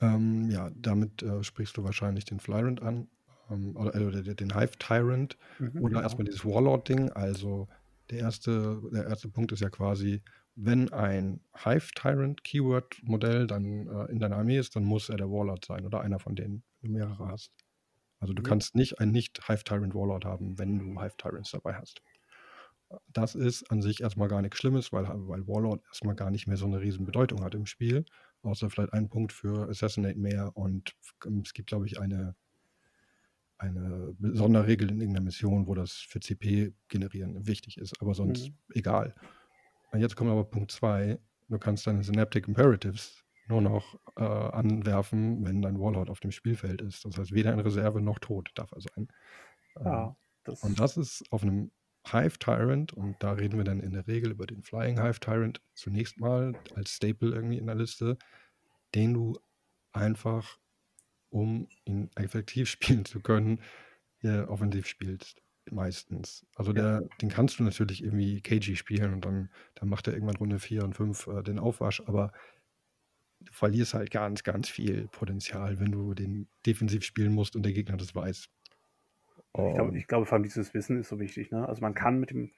Ähm, 0.00 0.50
ja, 0.50 0.70
damit 0.74 1.22
äh, 1.22 1.42
sprichst 1.42 1.76
du 1.76 1.84
wahrscheinlich 1.84 2.24
den 2.26 2.38
Flyrant 2.40 2.82
an 2.82 3.08
ähm, 3.50 3.76
oder, 3.76 3.94
oder 4.06 4.22
den 4.34 4.54
Hive 4.54 4.72
Tyrant 4.78 5.38
Mhm, 5.58 5.88
oder 5.88 6.02
genau. 6.02 6.02
erstmal 6.02 6.26
dieses 6.26 6.44
Warlord-Ding. 6.44 7.10
Also 7.12 7.68
der 8.10 8.18
erste, 8.18 8.82
der 8.92 9.06
erste 9.06 9.28
Punkt 9.30 9.52
ist 9.52 9.60
ja 9.60 9.70
quasi, 9.70 10.22
wenn 10.54 10.92
ein 10.92 11.40
Hive 11.54 11.92
Tyrant 11.94 12.44
Keyword-Modell 12.44 13.46
dann 13.46 13.86
äh, 13.88 14.10
in 14.12 14.18
deiner 14.18 14.36
Armee 14.36 14.58
ist, 14.58 14.76
dann 14.76 14.84
muss 14.84 15.08
er 15.08 15.16
der 15.16 15.30
Warlord 15.30 15.64
sein 15.64 15.86
oder 15.86 16.00
einer 16.02 16.18
von 16.18 16.36
denen, 16.36 16.62
wenn 16.80 16.92
du 16.92 16.98
mehrere 16.98 17.28
hast. 17.28 17.52
Also 18.20 18.34
du 18.34 18.42
Mhm. 18.42 18.42
kannst 18.42 18.74
nicht 18.76 19.00
einen 19.00 19.12
nicht 19.12 19.48
Hive 19.48 19.64
Tyrant 19.64 19.94
Warlord 19.94 20.24
haben, 20.26 20.58
wenn 20.58 20.78
du 20.78 21.00
Hive 21.02 21.16
Tyrants 21.18 21.52
dabei 21.52 21.74
hast. 21.76 22.02
Das 23.12 23.34
ist 23.34 23.70
an 23.70 23.82
sich 23.82 24.00
erstmal 24.00 24.28
gar 24.28 24.42
nichts 24.42 24.58
Schlimmes, 24.58 24.92
weil, 24.92 25.06
weil 25.08 25.46
Warlord 25.48 25.84
erstmal 25.88 26.14
gar 26.14 26.30
nicht 26.30 26.46
mehr 26.46 26.56
so 26.56 26.66
eine 26.66 26.80
riesen 26.80 27.04
Bedeutung 27.04 27.42
hat 27.42 27.54
im 27.54 27.66
Spiel. 27.66 28.04
Außer 28.46 28.70
vielleicht 28.70 28.92
einen 28.92 29.08
Punkt 29.08 29.32
für 29.32 29.68
Assassinate 29.68 30.18
mehr 30.18 30.56
und 30.56 30.94
es 31.42 31.52
gibt, 31.52 31.68
glaube 31.68 31.86
ich, 31.86 31.98
eine, 32.00 32.36
eine 33.58 34.14
Sonderregel 34.20 34.90
in 34.90 35.00
irgendeiner 35.00 35.24
Mission, 35.24 35.66
wo 35.66 35.74
das 35.74 35.92
für 35.92 36.20
CP 36.20 36.74
generieren 36.88 37.46
wichtig 37.46 37.78
ist, 37.78 38.00
aber 38.00 38.14
sonst 38.14 38.50
Mhm. 38.50 38.54
egal. 38.74 39.14
Und 39.92 40.00
jetzt 40.00 40.16
kommt 40.16 40.30
aber 40.30 40.44
Punkt 40.44 40.70
2. 40.70 41.18
Du 41.48 41.58
kannst 41.58 41.86
deine 41.86 42.02
Synaptic 42.02 42.48
Imperatives 42.48 43.24
nur 43.48 43.60
noch 43.60 43.98
äh, 44.16 44.22
anwerfen, 44.24 45.44
wenn 45.44 45.62
dein 45.62 45.78
Warlord 45.78 46.10
auf 46.10 46.20
dem 46.20 46.32
Spielfeld 46.32 46.82
ist. 46.82 47.04
Das 47.04 47.16
heißt, 47.16 47.32
weder 47.32 47.52
in 47.52 47.60
Reserve 47.60 48.00
noch 48.00 48.18
tot 48.18 48.50
darf 48.56 48.72
er 48.72 48.80
sein. 48.80 49.08
Ähm, 49.78 49.84
Ja, 49.84 50.16
das, 50.44 50.62
und 50.62 50.78
das 50.80 50.96
ist 50.96 51.24
auf 51.30 51.42
einem 51.42 51.70
Hive 52.12 52.38
Tyrant, 52.38 52.92
und 52.92 53.16
da 53.20 53.32
reden 53.32 53.58
wir 53.58 53.64
dann 53.64 53.80
in 53.80 53.92
der 53.92 54.06
Regel 54.06 54.30
über 54.32 54.46
den 54.46 54.62
Flying 54.62 55.00
Hive 55.02 55.20
Tyrant 55.20 55.60
zunächst 55.74 56.18
mal 56.20 56.54
als 56.74 56.92
Staple 56.92 57.30
irgendwie 57.34 57.58
in 57.58 57.66
der 57.66 57.74
Liste, 57.74 58.18
den 58.94 59.14
du 59.14 59.38
einfach, 59.92 60.58
um 61.30 61.68
ihn 61.84 62.10
effektiv 62.16 62.68
spielen 62.70 63.04
zu 63.04 63.20
können, 63.20 63.60
hier 64.18 64.46
offensiv 64.48 64.86
spielst. 64.86 65.42
Meistens. 65.70 66.46
Also 66.54 66.72
Ja. 66.72 67.00
der, 67.00 67.08
den 67.20 67.28
kannst 67.28 67.58
du 67.58 67.64
natürlich 67.64 68.02
irgendwie 68.04 68.40
KG 68.40 68.76
spielen 68.76 69.12
und 69.14 69.24
dann, 69.24 69.50
dann 69.74 69.88
macht 69.88 70.06
er 70.06 70.14
irgendwann 70.14 70.36
Runde 70.36 70.60
4 70.60 70.84
und 70.84 70.94
5 70.94 71.26
äh, 71.26 71.42
den 71.42 71.58
Aufwasch, 71.58 72.02
aber 72.06 72.32
du 73.40 73.52
verlierst 73.52 73.94
halt 73.94 74.10
ganz, 74.10 74.44
ganz 74.44 74.68
viel 74.68 75.08
Potenzial, 75.08 75.80
wenn 75.80 75.92
du 75.92 76.14
den 76.14 76.48
defensiv 76.64 77.04
spielen 77.04 77.32
musst 77.34 77.56
und 77.56 77.62
der 77.64 77.72
Gegner 77.72 77.96
das 77.96 78.14
weiß. 78.14 78.48
Ich, 79.58 79.74
glaube, 79.74 79.98
ich 79.98 80.06
glaube, 80.06 80.26
vor 80.26 80.36
allem 80.36 80.44
dieses 80.44 80.74
Wissen 80.74 80.98
ist 80.98 81.08
so 81.08 81.18
wichtig. 81.18 81.50
Ne? 81.50 81.68
Also 81.68 81.80
man 81.82 81.94
kann 81.94 82.18
mit 82.18 82.30
dem, 82.30 82.50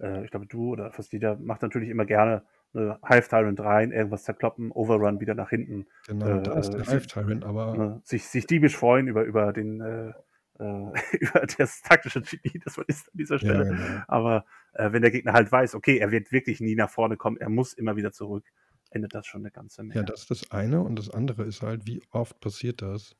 äh, 0.00 0.24
ich 0.24 0.30
glaube, 0.30 0.46
du 0.46 0.72
oder 0.72 0.92
fast 0.92 1.12
jeder 1.12 1.36
macht 1.36 1.62
natürlich 1.62 1.88
immer 1.88 2.04
gerne 2.04 2.42
eine 2.74 2.98
Hive 3.06 3.28
Tyrant 3.28 3.60
rein, 3.60 3.92
irgendwas 3.92 4.24
zerkloppen, 4.24 4.70
Overrun 4.70 5.20
wieder 5.20 5.34
nach 5.34 5.50
hinten, 5.50 5.86
genau, 6.06 6.40
da 6.40 6.58
ist 6.58 6.74
äh, 6.74 6.78
der 6.78 6.86
Hive 6.86 7.06
Tyrant, 7.06 7.44
aber 7.44 7.76
ne? 7.76 8.00
sich, 8.04 8.26
sich 8.26 8.46
diebisch 8.46 8.76
freuen 8.76 9.08
über, 9.08 9.22
über 9.24 9.52
den 9.52 9.80
äh, 9.80 10.12
äh, 10.58 10.92
über 11.20 11.46
das 11.58 11.82
taktische 11.82 12.22
Genie, 12.22 12.60
das 12.64 12.76
man 12.76 12.86
ist 12.88 13.08
an 13.08 13.18
dieser 13.18 13.36
ja, 13.36 13.38
Stelle. 13.38 13.64
genau. 13.64 14.02
Aber 14.08 14.44
äh, 14.74 14.92
wenn 14.92 15.02
der 15.02 15.10
Gegner 15.10 15.32
halt 15.32 15.50
weiß, 15.50 15.74
okay, 15.74 15.98
er 15.98 16.10
wird 16.10 16.32
wirklich 16.32 16.60
nie 16.60 16.74
nach 16.74 16.90
vorne 16.90 17.16
kommen, 17.16 17.36
er 17.36 17.48
muss 17.48 17.72
immer 17.72 17.96
wieder 17.96 18.12
zurück, 18.12 18.44
endet 18.90 19.14
das 19.14 19.26
schon 19.26 19.42
eine 19.42 19.50
ganze 19.50 19.82
Menge. 19.82 20.00
Ja, 20.00 20.02
das 20.02 20.22
ist 20.22 20.30
das 20.30 20.50
eine. 20.50 20.80
Und 20.80 20.98
das 20.98 21.10
andere 21.10 21.44
ist 21.44 21.62
halt, 21.62 21.86
wie 21.86 22.02
oft 22.10 22.40
passiert 22.40 22.82
das, 22.82 23.16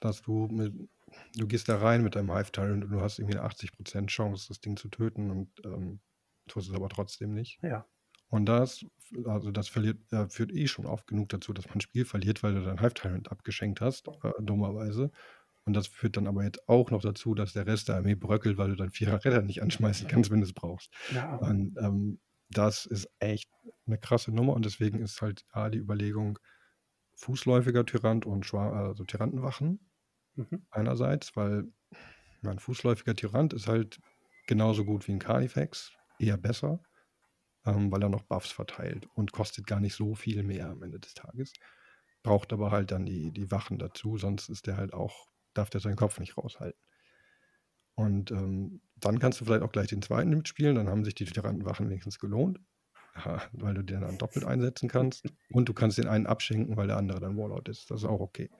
dass 0.00 0.22
du 0.22 0.48
mit, 0.50 0.72
du 1.36 1.46
gehst 1.46 1.68
da 1.68 1.78
rein 1.78 2.02
mit 2.02 2.16
deinem 2.16 2.34
Hive 2.34 2.52
Tyrant 2.52 2.84
und 2.84 2.90
du 2.90 3.00
hast 3.00 3.18
irgendwie 3.18 3.38
eine 3.38 3.48
80% 3.48 4.06
Chance, 4.06 4.46
das 4.48 4.60
Ding 4.60 4.76
zu 4.76 4.88
töten 4.88 5.30
und 5.30 5.50
ähm, 5.64 6.00
tust 6.48 6.68
es 6.68 6.74
aber 6.74 6.88
trotzdem 6.88 7.34
nicht. 7.34 7.58
ja. 7.62 7.86
Und 8.30 8.46
das, 8.46 8.84
also 9.26 9.52
das 9.52 9.68
verliert, 9.68 9.98
äh, 10.12 10.28
führt 10.28 10.50
eh 10.50 10.66
schon 10.66 10.86
oft 10.86 11.06
genug 11.06 11.28
dazu, 11.28 11.52
dass 11.52 11.66
man 11.66 11.76
ein 11.76 11.80
Spiel 11.82 12.04
verliert, 12.04 12.42
weil 12.42 12.54
du 12.54 12.64
dein 12.64 12.80
Hive 12.80 12.94
Tyrant 12.94 13.30
abgeschenkt 13.30 13.80
hast, 13.80 14.08
äh, 14.08 14.32
dummerweise. 14.40 15.12
Und 15.66 15.74
das 15.74 15.86
führt 15.86 16.16
dann 16.16 16.26
aber 16.26 16.42
jetzt 16.42 16.68
auch 16.68 16.90
noch 16.90 17.00
dazu, 17.00 17.34
dass 17.34 17.52
der 17.52 17.66
Rest 17.66 17.88
der 17.88 17.96
Armee 17.96 18.16
bröckelt, 18.16 18.58
weil 18.58 18.70
du 18.70 18.76
dein 18.76 18.90
Vierer 18.90 19.24
Retter 19.24 19.42
nicht 19.42 19.62
anschmeißen 19.62 20.08
kannst, 20.08 20.30
wenn 20.32 20.40
du 20.40 20.46
es 20.46 20.52
brauchst. 20.52 20.90
ja. 21.12 21.36
Und 21.36 21.76
ähm, 21.78 22.18
das 22.50 22.86
ist 22.86 23.08
echt 23.20 23.48
eine 23.86 23.98
krasse 23.98 24.32
Nummer 24.32 24.54
und 24.54 24.64
deswegen 24.64 25.00
ist 25.00 25.22
halt 25.22 25.44
A, 25.50 25.70
die 25.70 25.78
Überlegung, 25.78 26.38
fußläufiger 27.14 27.86
Tyrant 27.86 28.26
und 28.26 28.44
Schwa 28.46 28.88
also 28.88 29.04
Tyrantenwachen 29.04 29.78
Mhm. 30.36 30.66
einerseits, 30.70 31.36
weil 31.36 31.68
ja, 32.42 32.50
ein 32.50 32.58
fußläufiger 32.58 33.16
Tyrant 33.16 33.52
ist 33.52 33.68
halt 33.68 34.00
genauso 34.46 34.84
gut 34.84 35.06
wie 35.08 35.12
ein 35.12 35.18
Carnifex, 35.18 35.92
eher 36.18 36.36
besser, 36.36 36.80
ähm, 37.66 37.90
weil 37.90 38.02
er 38.02 38.08
noch 38.08 38.22
Buffs 38.22 38.52
verteilt 38.52 39.08
und 39.14 39.32
kostet 39.32 39.66
gar 39.66 39.80
nicht 39.80 39.94
so 39.94 40.14
viel 40.14 40.42
mehr 40.42 40.68
am 40.70 40.82
Ende 40.82 41.00
des 41.00 41.14
Tages. 41.14 41.52
Braucht 42.22 42.52
aber 42.52 42.70
halt 42.70 42.90
dann 42.90 43.06
die, 43.06 43.32
die 43.32 43.50
Wachen 43.50 43.78
dazu, 43.78 44.18
sonst 44.18 44.48
ist 44.48 44.66
der 44.66 44.76
halt 44.76 44.92
auch, 44.92 45.26
darf 45.54 45.70
der 45.70 45.80
seinen 45.80 45.96
Kopf 45.96 46.18
nicht 46.20 46.36
raushalten. 46.36 46.80
Und 47.96 48.30
ähm, 48.32 48.80
dann 48.96 49.18
kannst 49.18 49.40
du 49.40 49.44
vielleicht 49.44 49.62
auch 49.62 49.72
gleich 49.72 49.88
den 49.88 50.02
zweiten 50.02 50.30
mitspielen, 50.30 50.74
dann 50.76 50.88
haben 50.88 51.04
sich 51.04 51.14
die 51.14 51.26
Tyrantenwachen 51.26 51.88
wenigstens 51.88 52.18
gelohnt, 52.18 52.60
ja, 53.24 53.40
weil 53.52 53.74
du 53.74 53.82
den 53.82 54.00
dann 54.00 54.18
doppelt 54.18 54.44
einsetzen 54.44 54.88
kannst. 54.88 55.24
Und 55.50 55.68
du 55.68 55.74
kannst 55.74 55.98
den 55.98 56.08
einen 56.08 56.26
abschenken, 56.26 56.76
weil 56.76 56.88
der 56.88 56.96
andere 56.96 57.20
dann 57.20 57.36
Warlord 57.36 57.68
ist. 57.68 57.90
Das 57.90 58.02
ist 58.02 58.08
auch 58.08 58.20
okay. 58.20 58.50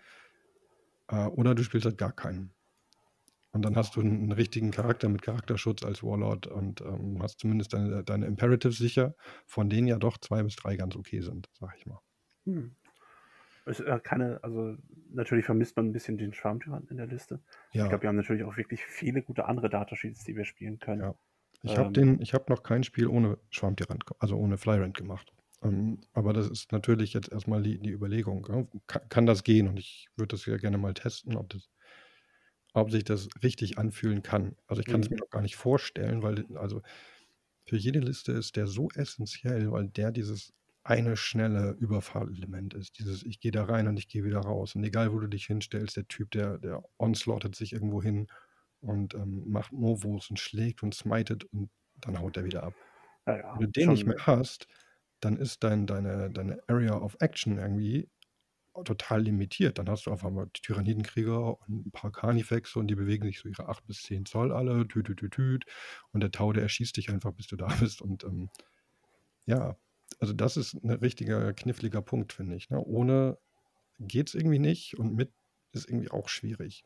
Äh, 1.08 1.26
oder 1.26 1.54
du 1.54 1.62
spielst 1.64 1.86
halt 1.86 1.98
gar 1.98 2.12
keinen. 2.12 2.54
Und 3.52 3.62
dann 3.64 3.74
hast 3.76 3.96
du 3.96 4.00
einen, 4.00 4.24
einen 4.24 4.32
richtigen 4.32 4.70
Charakter 4.70 5.08
mit 5.08 5.22
Charakterschutz 5.22 5.82
als 5.84 6.02
Warlord 6.02 6.46
und 6.46 6.80
ähm, 6.82 7.22
hast 7.22 7.38
zumindest 7.38 7.72
deine, 7.72 8.04
deine 8.04 8.26
Imperatives 8.26 8.76
sicher, 8.78 9.14
von 9.46 9.70
denen 9.70 9.86
ja 9.86 9.96
doch 9.98 10.18
zwei 10.18 10.42
bis 10.42 10.56
drei 10.56 10.76
ganz 10.76 10.94
okay 10.96 11.20
sind, 11.20 11.48
sag 11.58 11.74
ich 11.78 11.86
mal. 11.86 12.00
Hm. 12.46 12.76
Es, 13.66 13.80
äh, 13.80 14.00
keine, 14.02 14.42
also 14.44 14.76
natürlich 15.10 15.46
vermisst 15.46 15.76
man 15.76 15.86
ein 15.86 15.92
bisschen 15.92 16.18
den 16.18 16.34
Schwarmtyranten 16.34 16.90
in 16.90 16.98
der 16.98 17.06
Liste. 17.06 17.42
Ja, 17.72 17.84
Ich 17.84 17.88
glaube, 17.90 18.02
wir 18.02 18.08
haben 18.08 18.16
natürlich 18.16 18.44
auch 18.44 18.56
wirklich 18.56 18.84
viele 18.84 19.22
gute 19.22 19.46
andere 19.46 19.70
Datasheets, 19.70 20.24
die 20.24 20.36
wir 20.36 20.44
spielen 20.44 20.78
können. 20.80 21.02
Ja. 21.02 21.14
ich 21.62 21.78
habe 21.78 22.00
Ähm, 22.00 22.20
habe 22.32 22.52
noch 22.52 22.62
kein 22.62 22.84
Spiel 22.84 23.06
ohne 23.06 23.38
Schwarmtyrant, 23.50 24.06
ge- 24.06 24.16
also 24.18 24.36
ohne 24.36 24.58
Flyrant 24.58 24.96
gemacht. 24.96 25.32
Ähm, 25.64 26.00
aber 26.12 26.32
das 26.32 26.48
ist 26.50 26.72
natürlich 26.72 27.12
jetzt 27.14 27.32
erstmal 27.32 27.62
die, 27.62 27.78
die 27.80 27.90
Überlegung. 27.92 28.46
Ja? 28.48 28.66
Kann, 28.86 29.08
kann 29.08 29.26
das 29.26 29.44
gehen? 29.44 29.68
Und 29.68 29.78
ich 29.78 30.08
würde 30.16 30.34
das 30.36 30.46
ja 30.46 30.56
gerne 30.58 30.78
mal 30.78 30.94
testen, 30.94 31.36
ob 31.36 31.48
das, 31.50 31.70
ob 32.72 32.90
sich 32.90 33.04
das 33.04 33.28
richtig 33.42 33.78
anfühlen 33.78 34.22
kann. 34.22 34.56
Also 34.66 34.80
ich 34.80 34.88
kann 34.88 35.00
es 35.00 35.08
Mhm. 35.08 35.14
mir 35.14 35.18
noch 35.18 35.30
gar 35.30 35.42
nicht 35.42 35.56
vorstellen, 35.56 36.22
weil 36.22 36.44
also 36.56 36.82
für 37.66 37.76
jede 37.76 38.00
Liste 38.00 38.32
ist 38.32 38.56
der 38.56 38.66
so 38.66 38.88
essentiell, 38.94 39.72
weil 39.72 39.88
der 39.88 40.12
dieses 40.12 40.52
eine 40.84 41.16
schnelle 41.16 41.72
Überfallelement 41.72 42.74
ist. 42.74 42.98
Dieses, 42.98 43.24
ich 43.24 43.40
gehe 43.40 43.52
da 43.52 43.64
rein 43.64 43.88
und 43.88 43.98
ich 43.98 44.08
gehe 44.08 44.24
wieder 44.24 44.40
raus. 44.40 44.74
Und 44.74 44.84
egal, 44.84 45.12
wo 45.12 45.20
du 45.20 45.28
dich 45.28 45.46
hinstellst, 45.46 45.96
der 45.96 46.08
Typ, 46.08 46.30
der, 46.32 46.58
der 46.58 46.84
onslaughtet 46.98 47.56
sich 47.56 47.72
irgendwo 47.72 48.02
hin 48.02 48.28
und 48.80 49.14
ähm, 49.14 49.44
macht 49.48 49.72
Movos 49.72 50.30
und 50.30 50.40
schlägt 50.40 50.82
und 50.82 50.94
smitet 50.94 51.44
und 51.46 51.70
dann 51.96 52.18
haut 52.20 52.36
er 52.36 52.44
wieder 52.44 52.64
ab. 52.64 52.76
Ja, 53.26 53.36
ja, 53.36 53.52
Wenn 53.52 53.66
du 53.66 53.72
den 53.72 53.88
nicht 53.90 54.06
schon, 54.06 54.06
mehr 54.06 54.26
hast, 54.26 54.68
dann 55.24 55.36
ist 55.36 55.64
dein, 55.64 55.86
deine, 55.86 56.30
deine 56.30 56.62
Area 56.68 56.96
of 56.96 57.16
Action 57.20 57.58
irgendwie 57.58 58.08
total 58.84 59.22
limitiert. 59.22 59.78
Dann 59.78 59.88
hast 59.88 60.06
du 60.06 60.10
auf 60.10 60.24
einmal 60.24 60.48
Tyrannidenkrieger 60.52 61.60
und 61.60 61.86
ein 61.86 61.90
paar 61.92 62.10
Carnifexe 62.10 62.78
und 62.78 62.88
die 62.88 62.96
bewegen 62.96 63.26
sich 63.26 63.38
so 63.38 63.48
ihre 63.48 63.68
8 63.68 63.86
bis 63.86 64.02
10 64.02 64.26
Zoll 64.26 64.52
alle, 64.52 64.88
tüt, 64.88 65.06
tüt, 65.06 65.18
tüt, 65.18 65.32
tüt. 65.32 65.64
Und 66.12 66.22
der 66.22 66.32
Tau, 66.32 66.52
der 66.52 66.64
erschießt 66.64 66.96
dich 66.96 67.10
einfach, 67.10 67.32
bis 67.32 67.46
du 67.46 67.56
da 67.56 67.66
bist. 67.80 68.02
Und 68.02 68.24
ähm, 68.24 68.50
ja, 69.46 69.76
also 70.18 70.32
das 70.32 70.56
ist 70.56 70.74
ein 70.74 70.90
richtiger 70.90 71.52
kniffliger 71.52 72.02
Punkt, 72.02 72.32
finde 72.32 72.56
ich. 72.56 72.70
Ne? 72.70 72.80
Ohne 72.80 73.38
geht 74.00 74.28
es 74.28 74.34
irgendwie 74.34 74.58
nicht 74.58 74.98
und 74.98 75.14
mit 75.14 75.32
ist 75.72 75.88
irgendwie 75.88 76.10
auch 76.10 76.28
schwierig. 76.28 76.84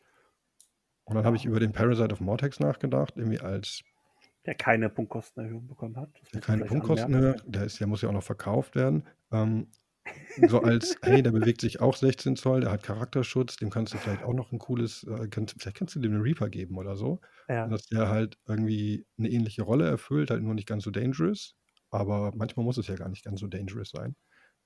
Und 1.05 1.15
dann 1.15 1.25
habe 1.25 1.37
ich 1.37 1.47
über 1.47 1.61
den 1.61 1.73
Parasite 1.73 2.13
of 2.13 2.21
Mortex 2.21 2.61
nachgedacht, 2.61 3.15
irgendwie 3.17 3.41
als 3.41 3.83
der 4.47 4.55
keine 4.55 4.89
Punktkostenerhöhung 4.89 5.67
bekommen 5.67 5.97
hat. 5.97 6.11
Der 6.33 6.41
keine 6.41 6.59
vielleicht 6.59 6.71
Punktkosten 6.71 7.15
anmerken. 7.15 7.43
höher, 7.43 7.51
der, 7.51 7.65
ist, 7.65 7.81
der 7.81 7.87
muss 7.87 8.03
ja 8.03 8.09
auch 8.09 8.15
noch 8.15 8.23
verkauft 8.23 8.75
werden. 8.75 9.05
Ähm, 9.31 9.69
so 10.47 10.63
als, 10.63 10.97
hey, 11.03 11.23
der 11.23 11.33
bewegt 11.33 11.61
sich 11.61 11.81
auch 11.81 11.97
16 11.97 12.37
Zoll, 12.37 12.61
der 12.63 12.71
hat 12.71 12.83
Charakterschutz, 12.83 13.57
dem 13.57 13.71
kannst 13.71 13.93
du 13.93 13.99
vielleicht 13.99 14.23
auch 14.23 14.33
noch 14.33 14.53
ein 14.53 14.59
cooles, 14.59 15.05
äh, 15.05 15.29
kannst, 15.29 15.57
vielleicht 15.59 15.77
kannst 15.77 15.95
du 15.95 16.01
dem 16.01 16.13
einen 16.13 16.23
Reaper 16.23 16.49
geben 16.49 16.77
oder 16.77 16.97
so. 16.97 17.21
Ja. 17.49 17.67
Dass 17.67 17.87
der 17.87 18.09
halt 18.09 18.39
irgendwie 18.47 19.07
eine 19.19 19.29
ähnliche 19.29 19.63
Rolle 19.63 19.89
erfüllt, 19.89 20.31
halt 20.31 20.43
nur 20.43 20.55
nicht 20.55 20.69
ganz 20.69 20.85
so 20.85 20.91
dangerous. 20.91 21.57
Aber 21.91 22.33
manchmal 22.35 22.65
muss 22.65 22.79
es 22.79 22.87
ja 22.87 22.97
gar 22.97 23.09
nicht 23.09 23.25
ganz 23.25 23.41
so 23.41 23.47
dangerous 23.47 23.91
sein. 23.91 24.15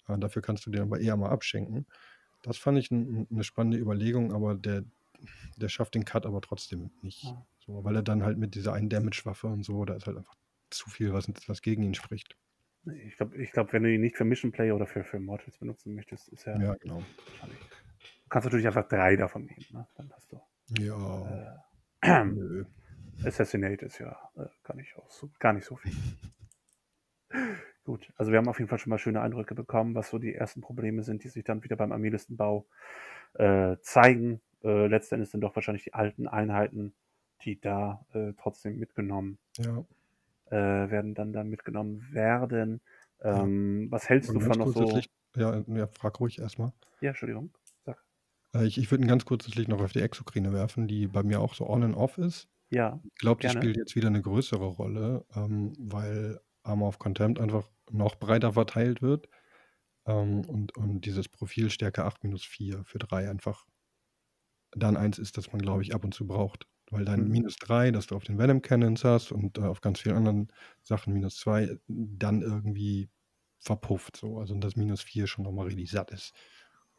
Äh, 0.09 0.19
dafür 0.19 0.43
kannst 0.43 0.67
du 0.67 0.71
den 0.71 0.83
aber 0.83 1.00
eher 1.00 1.17
mal 1.17 1.31
abschenken. 1.31 1.87
Das 2.43 2.59
fand 2.59 2.79
ich 2.79 2.91
ein, 2.91 3.26
eine 3.31 3.45
spannende 3.45 3.79
Überlegung, 3.79 4.33
aber 4.33 4.57
der, 4.57 4.85
der 5.57 5.69
schafft 5.69 5.95
den 5.95 6.05
Cut 6.05 6.26
aber 6.26 6.41
trotzdem 6.41 6.91
nicht. 7.02 7.25
Ja. 7.25 7.47
So, 7.66 7.85
weil 7.85 7.95
er 7.97 8.02
dann 8.02 8.25
halt 8.25 8.38
mit 8.38 8.54
dieser 8.54 8.73
einen 8.73 8.88
Damage-Waffe 8.88 9.47
und 9.47 9.62
so, 9.62 9.85
da 9.85 9.95
ist 9.95 10.07
halt 10.07 10.16
einfach 10.16 10.35
zu 10.71 10.90
viel, 10.90 11.12
was, 11.12 11.28
was 11.47 11.62
gegen 11.62 11.83
ihn 11.83 11.95
spricht. 11.95 12.37
Ich 13.07 13.16
glaube, 13.16 13.37
ich 13.37 13.52
glaub, 13.52 13.73
wenn 13.73 13.85
du 13.85 13.92
ihn 13.95 14.00
nicht 14.00 14.16
für 14.16 14.25
Mission 14.25 14.50
Play 14.50 14.73
oder 14.73 14.87
für, 14.87 15.04
für 15.04 15.21
Mortals 15.21 15.59
benutzen 15.59 15.95
möchtest, 15.95 16.28
ist 16.28 16.47
er 16.47 16.61
Ja, 16.61 16.75
genau. 16.75 17.02
wahrscheinlich. 17.28 17.59
Du 17.61 18.28
kannst 18.28 18.47
natürlich 18.47 18.66
einfach 18.66 18.88
drei 18.88 19.14
davon 19.14 19.45
nehmen. 19.45 19.64
Ne? 19.71 19.87
Dann 19.95 20.11
hast 20.12 20.33
du. 20.33 20.40
Ja, 20.81 21.61
Äh, 22.02 22.25
nö. 22.25 22.64
Assassinate 23.25 23.87
ist 23.87 23.99
ja 23.99 24.19
äh, 24.35 24.47
gar, 24.64 24.75
nicht 24.75 24.97
auch 24.97 25.11
so, 25.11 25.31
gar 25.38 25.52
nicht 25.52 25.64
so 25.66 25.76
viel. 25.76 25.92
Gut, 27.85 28.12
also 28.16 28.33
wir 28.33 28.38
haben 28.38 28.49
auf 28.49 28.59
jeden 28.59 28.69
Fall 28.69 28.78
schon 28.78 28.90
mal 28.90 28.99
schöne 28.99 29.21
Eindrücke 29.21 29.54
bekommen, 29.54 29.95
was 29.95 30.11
so 30.11 30.19
die 30.19 30.35
ersten 30.35 30.61
Probleme 30.61 31.02
sind, 31.02 31.23
die 31.25 31.28
sich 31.28 31.45
dann 31.45 31.62
wieder 31.62 31.76
beim 31.76 31.92
Armeelistenbau 31.92 32.66
äh, 33.35 33.76
zeigen. 33.83 34.40
Äh, 34.64 34.87
letztendlich 34.87 35.31
sind 35.31 35.40
doch 35.40 35.54
wahrscheinlich 35.57 35.85
die 35.85 35.95
alten 35.95 36.26
Einheiten, 36.28 36.95
die 37.44 37.61
da 37.61 38.04
äh, 38.12 38.32
trotzdem 38.38 38.78
mitgenommen 38.78 39.38
Ja. 39.58 39.84
äh, 40.46 40.90
werden, 40.90 41.14
dann 41.14 41.32
da 41.32 41.44
mitgenommen 41.44 42.06
werden. 42.12 42.80
Ähm, 43.22 43.87
was 43.90 44.08
hältst 44.08 44.30
Und 44.30 44.37
du 44.37 44.40
von 44.40 44.58
noch 44.58 44.72
so? 44.72 45.00
Ja, 45.37 45.62
ja, 45.66 45.87
frag 45.87 46.20
ruhig 46.20 46.38
erstmal. 46.38 46.72
Ja, 47.00 47.11
Entschuldigung. 47.11 47.50
Sag. 47.84 48.04
Äh, 48.54 48.66
ich 48.66 48.78
ich 48.78 48.90
würde 48.90 49.04
ein 49.04 49.08
ganz 49.08 49.25
kurzes 49.25 49.54
Licht 49.54 49.68
noch 49.68 49.80
auf 49.80 49.92
die 49.92 50.00
Exokrine 50.00 50.52
werfen, 50.52 50.88
die 50.88 51.06
bei 51.06 51.22
mir 51.22 51.40
auch 51.40 51.54
so 51.54 51.68
on 51.68 51.82
and 51.84 51.96
off 51.96 52.18
ist. 52.18 52.49
Ja, 52.70 53.00
Ich 53.04 53.14
glaube, 53.16 53.40
die 53.42 53.49
spielt 53.49 53.76
jetzt 53.76 53.96
wieder 53.96 54.08
eine 54.08 54.22
größere 54.22 54.64
Rolle, 54.64 55.25
ähm, 55.34 55.72
weil 55.78 56.40
Armor 56.62 56.88
of 56.88 56.99
Contempt 56.99 57.40
einfach 57.40 57.70
noch 57.90 58.16
breiter 58.16 58.52
verteilt 58.54 59.02
wird. 59.02 59.28
Ähm, 60.06 60.40
und, 60.46 60.76
und 60.76 61.02
dieses 61.02 61.28
Profil 61.28 61.70
Stärke 61.70 62.04
8 62.04 62.25
minus 62.25 62.44
4 62.44 62.84
für 62.84 62.99
3 62.99 63.28
einfach 63.30 63.66
dann 64.75 64.96
eins 64.96 65.18
ist, 65.18 65.37
das 65.37 65.52
man, 65.52 65.61
glaube 65.61 65.82
ich, 65.82 65.94
ab 65.94 66.04
und 66.04 66.14
zu 66.14 66.26
braucht. 66.26 66.66
Weil 66.92 67.06
dein 67.06 67.26
Mhm. 67.26 67.30
minus 67.30 67.56
3, 67.56 67.90
das 67.90 68.06
du 68.08 68.16
auf 68.16 68.25
den 68.25 68.38
Venom 68.38 68.62
Cannons 68.62 69.04
hast 69.04 69.32
und 69.32 69.58
äh, 69.58 69.62
auf 69.62 69.80
ganz 69.82 70.00
vielen 70.00 70.16
anderen 70.16 70.49
Sachen 70.82 71.14
minus 71.14 71.37
2, 71.38 71.78
dann 71.88 72.42
irgendwie 72.42 73.11
verpufft. 73.61 74.16
So. 74.18 74.38
Also 74.38 74.54
das 74.56 74.76
minus 74.76 75.02
4 75.02 75.26
schon 75.26 75.44
nochmal 75.44 75.66
richtig 75.68 75.90
satt 75.90 76.12
ist. 76.12 76.34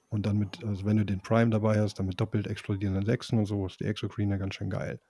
Und 0.10 0.26
dann 0.26 0.38
mit, 0.38 0.64
also 0.64 0.86
wenn 0.86 0.98
du 0.98 1.06
den 1.06 1.22
Prime 1.22 1.52
dabei 1.52 1.80
hast, 1.82 1.96
dann 2.00 2.08
mit 2.08 2.20
doppelt 2.22 2.48
explodierenden 2.48 3.06
Sechsen 3.06 3.40
und 3.40 3.46
so, 3.48 3.66
ist 3.68 3.80
die 3.82 3.86
Exocrine 3.86 4.38
ganz 4.40 4.56
schön 4.56 4.70
geil. 4.72 5.02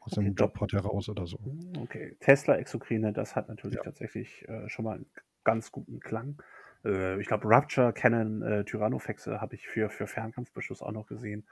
Aus 0.00 0.12
Okay, 0.12 0.14
dem 0.14 0.34
Jobpot 0.34 0.72
heraus 0.74 1.08
oder 1.10 1.26
so. 1.26 1.38
Hm, 1.44 1.72
Okay, 1.84 2.16
Tesla 2.20 2.56
Exokrine, 2.56 3.12
das 3.12 3.36
hat 3.36 3.48
natürlich 3.48 3.80
Ja. 3.80 3.82
tatsächlich 3.82 4.48
äh, 4.48 4.68
schon 4.68 4.84
mal 4.84 4.96
einen 4.96 5.10
ganz 5.44 5.72
guten 5.72 6.00
Klang. 6.00 6.42
Äh, 6.84 7.20
ich 7.20 7.26
glaube, 7.28 7.48
Rupture, 7.48 7.92
Cannon, 7.92 8.42
äh, 8.42 8.64
Tyrannofexe 8.64 9.40
habe 9.40 9.54
ich 9.56 9.68
für, 9.68 9.90
für 9.90 10.06
Fernkampfbeschuss 10.06 10.82
auch 10.82 10.92
noch 10.92 11.06
gesehen. 11.06 11.48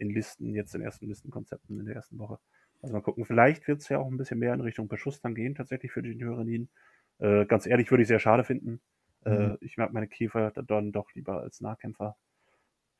In 0.00 0.10
Listen, 0.10 0.54
jetzt 0.54 0.74
in 0.74 0.80
ersten 0.82 1.08
Listenkonzepten 1.08 1.78
in 1.78 1.86
der 1.86 1.96
ersten 1.96 2.18
Woche. 2.18 2.38
Also 2.80 2.94
mal 2.94 3.00
gucken, 3.02 3.24
vielleicht 3.24 3.66
wird 3.66 3.80
es 3.80 3.88
ja 3.88 3.98
auch 3.98 4.06
ein 4.08 4.16
bisschen 4.16 4.38
mehr 4.38 4.54
in 4.54 4.60
Richtung 4.60 4.88
Beschuss 4.88 5.20
dann 5.20 5.34
gehen, 5.34 5.54
tatsächlich 5.54 5.92
für 5.92 6.02
die 6.02 6.16
Tyranniden. 6.16 6.70
Äh, 7.18 7.46
ganz 7.46 7.66
ehrlich, 7.66 7.90
würde 7.90 8.02
ich 8.02 8.08
sehr 8.08 8.20
schade 8.20 8.44
finden. 8.44 8.80
Äh, 9.24 9.30
Mhm. 9.30 9.58
ich 9.60 9.76
mag 9.76 9.92
meine 9.92 10.08
Käfer 10.08 10.52
dann 10.52 10.92
doch 10.92 11.12
lieber 11.14 11.40
als 11.40 11.60
Nahkämpfer. 11.60 12.16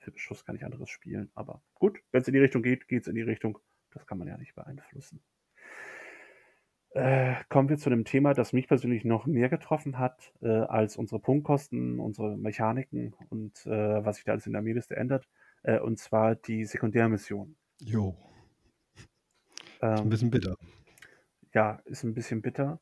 Für 0.00 0.10
Beschuss 0.10 0.44
kann 0.44 0.56
ich 0.56 0.64
anderes 0.64 0.90
spielen. 0.90 1.30
Aber 1.34 1.62
gut, 1.74 2.00
wenn 2.10 2.22
es 2.22 2.28
in 2.28 2.34
die 2.34 2.40
Richtung 2.40 2.62
geht, 2.62 2.88
geht 2.88 3.02
es 3.02 3.08
in 3.08 3.14
die 3.14 3.22
Richtung. 3.22 3.58
Das 3.92 4.06
kann 4.06 4.18
man 4.18 4.28
ja 4.28 4.36
nicht 4.36 4.54
beeinflussen. 4.54 5.22
Äh, 6.90 7.34
kommen 7.48 7.68
wir 7.68 7.76
zu 7.76 7.90
einem 7.90 8.04
Thema, 8.04 8.32
das 8.34 8.52
mich 8.52 8.66
persönlich 8.66 9.04
noch 9.04 9.26
mehr 9.26 9.48
getroffen 9.48 9.98
hat, 9.98 10.32
äh, 10.40 10.48
als 10.48 10.96
unsere 10.96 11.20
Punktkosten, 11.20 12.00
unsere 12.00 12.36
Mechaniken 12.36 13.14
und 13.28 13.66
äh, 13.66 14.04
was 14.04 14.16
sich 14.16 14.24
da 14.24 14.32
alles 14.32 14.46
in 14.46 14.52
der 14.52 14.60
Armeeliste 14.60 14.96
ändert. 14.96 15.28
Äh, 15.68 15.80
und 15.80 15.98
zwar 15.98 16.34
die 16.36 16.64
Sekundärmission. 16.64 17.56
Jo, 17.80 18.16
ist 19.92 20.04
ein 20.04 20.08
Ähm, 20.08 20.08
bisschen 20.10 20.30
bitter. 20.30 20.56
ja, 21.54 21.80
ist 21.84 22.04
ein 22.04 22.14
bisschen 22.14 22.42
bitter. 22.42 22.80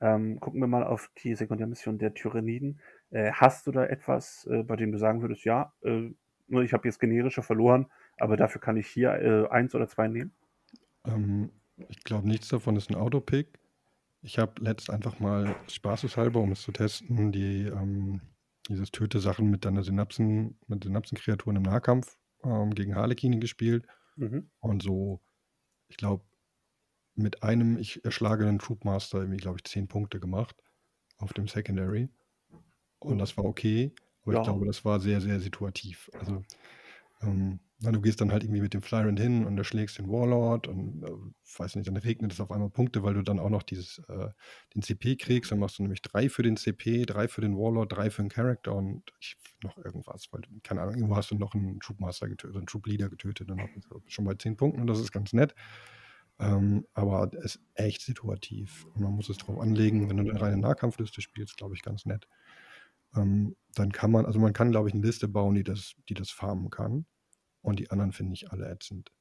Ähm, 0.00 0.40
gucken 0.40 0.60
wir 0.60 0.66
mal 0.66 0.84
auf 0.84 1.10
die 1.22 1.34
Sekundärmission 1.34 1.98
der 1.98 2.14
Tyranniden. 2.14 2.80
Äh, 3.10 3.32
hast 3.32 3.66
du 3.66 3.72
da 3.72 3.84
etwas, 3.86 4.46
äh, 4.50 4.62
bei 4.62 4.76
dem 4.76 4.92
du 4.92 4.98
sagen 4.98 5.22
würdest, 5.22 5.44
ja, 5.44 5.72
äh, 5.82 6.10
nur 6.48 6.62
ich 6.62 6.72
habe 6.72 6.88
jetzt 6.88 7.00
generische 7.00 7.42
verloren, 7.42 7.86
aber 8.18 8.36
dafür 8.36 8.60
kann 8.60 8.76
ich 8.76 8.88
hier 8.88 9.10
äh, 9.12 9.48
eins 9.50 9.74
oder 9.74 9.88
zwei 9.88 10.08
nehmen? 10.08 10.32
Ähm, 11.04 11.50
ich 11.88 12.02
glaube, 12.04 12.28
nichts 12.28 12.48
davon 12.48 12.76
ist 12.76 12.90
ein 12.90 12.96
Autopick. 12.96 13.58
Ich 14.22 14.38
habe 14.38 14.62
letzt 14.62 14.90
einfach 14.90 15.20
mal 15.20 15.56
spaßeshalber, 15.68 16.40
um 16.40 16.52
es 16.52 16.62
zu 16.62 16.72
testen, 16.72 17.32
die, 17.32 17.66
ähm, 17.66 18.20
dieses 18.68 18.90
Töte-Sachen 18.90 19.50
mit 19.50 19.64
deiner 19.64 19.82
Synapsen, 19.82 20.58
mit 20.68 20.84
Synapsenkreaturen 20.84 21.56
im 21.56 21.62
Nahkampf 21.62 22.18
ähm, 22.44 22.74
gegen 22.74 22.96
Harlekine 22.96 23.38
gespielt. 23.38 23.86
Mhm. 24.16 24.50
Und 24.60 24.82
so, 24.82 25.20
ich 25.88 25.96
glaube, 25.98 26.24
mit 27.14 27.42
einem 27.42 27.78
ich 27.78 28.04
erschlagenen 28.04 28.58
Troopmaster 28.58 29.18
irgendwie, 29.20 29.38
glaube 29.38 29.58
ich, 29.58 29.64
10 29.64 29.88
Punkte 29.88 30.20
gemacht 30.20 30.56
auf 31.18 31.32
dem 31.34 31.48
Secondary. 31.48 32.10
Und 33.00 33.18
das 33.18 33.36
war 33.36 33.44
okay, 33.44 33.94
aber 34.22 34.32
Ja. 34.32 34.40
ich 34.40 34.42
glaube, 34.42 34.66
das 34.66 34.84
war 34.84 35.00
sehr, 35.00 35.20
sehr 35.20 35.40
situativ. 35.40 36.10
Also, 36.14 36.44
ähm, 37.22 37.60
na, 37.82 37.92
du 37.92 38.00
gehst 38.00 38.20
dann 38.20 38.30
halt 38.30 38.44
irgendwie 38.44 38.60
mit 38.60 38.74
dem 38.74 38.82
Flyrant 38.82 39.18
hin 39.18 39.46
und 39.46 39.56
erschlägst 39.56 39.98
den 39.98 40.08
Warlord 40.08 40.68
und 40.68 41.02
äh, 41.02 41.58
weiß 41.58 41.76
nicht, 41.76 41.88
dann 41.88 41.96
regnet 41.96 42.32
es 42.32 42.40
auf 42.40 42.50
einmal 42.50 42.68
Punkte, 42.68 43.02
weil 43.02 43.14
du 43.14 43.22
dann 43.22 43.38
auch 43.38 43.48
noch 43.48 43.62
dieses, 43.62 43.98
äh, 44.08 44.28
den 44.74 44.82
CP 44.82 45.16
kriegst. 45.16 45.50
Dann 45.50 45.58
machst 45.58 45.78
du 45.78 45.82
nämlich 45.82 46.02
drei 46.02 46.28
für 46.28 46.42
den 46.42 46.58
CP, 46.58 47.06
drei 47.06 47.26
für 47.26 47.40
den 47.40 47.56
Warlord, 47.56 47.92
drei 47.92 48.10
für 48.10 48.22
den 48.22 48.28
Charakter 48.28 48.74
und 48.74 49.02
ich, 49.20 49.36
noch 49.62 49.78
irgendwas, 49.78 50.28
weil, 50.30 50.42
keine 50.62 50.82
Ahnung, 50.82 50.96
irgendwo 50.96 51.16
hast 51.16 51.30
du 51.30 51.36
noch 51.36 51.54
einen 51.54 51.80
Troopmaster 51.80 52.28
getötet, 52.28 52.56
einen 52.56 52.66
Troopleader 52.66 53.08
getötet 53.08 53.48
dann 53.48 53.60
schon 54.06 54.24
bei 54.24 54.34
10 54.34 54.56
Punkten 54.56 54.82
und 54.82 54.86
das 54.86 55.00
ist 55.00 55.12
ganz 55.12 55.32
nett. 55.32 55.54
Ähm, 56.38 56.86
aber 56.94 57.30
es 57.34 57.56
ist 57.56 57.60
echt 57.74 58.02
situativ 58.02 58.86
und 58.94 59.02
man 59.02 59.12
muss 59.12 59.28
es 59.28 59.38
drauf 59.38 59.58
anlegen. 59.58 60.08
Wenn 60.08 60.16
du 60.18 60.30
eine 60.30 60.40
reine 60.40 60.56
Nahkampfliste 60.58 61.20
spielst, 61.20 61.56
glaube 61.56 61.74
ich, 61.74 61.82
ganz 61.82 62.06
nett. 62.06 62.26
Ähm, 63.14 63.56
dann 63.74 63.92
kann 63.92 64.10
man, 64.10 64.26
also 64.26 64.38
man 64.38 64.52
kann, 64.52 64.70
glaube 64.70 64.88
ich, 64.88 64.94
eine 64.94 65.04
Liste 65.04 65.28
bauen, 65.28 65.54
die 65.54 65.64
das, 65.64 65.94
die 66.08 66.14
das 66.14 66.30
farmen 66.30 66.70
kann. 66.70 67.06
Und 67.62 67.78
die 67.80 67.90
anderen 67.90 68.12
finde 68.12 68.34
ich 68.34 68.50
alle 68.52 68.68
ätzend. 68.70 69.12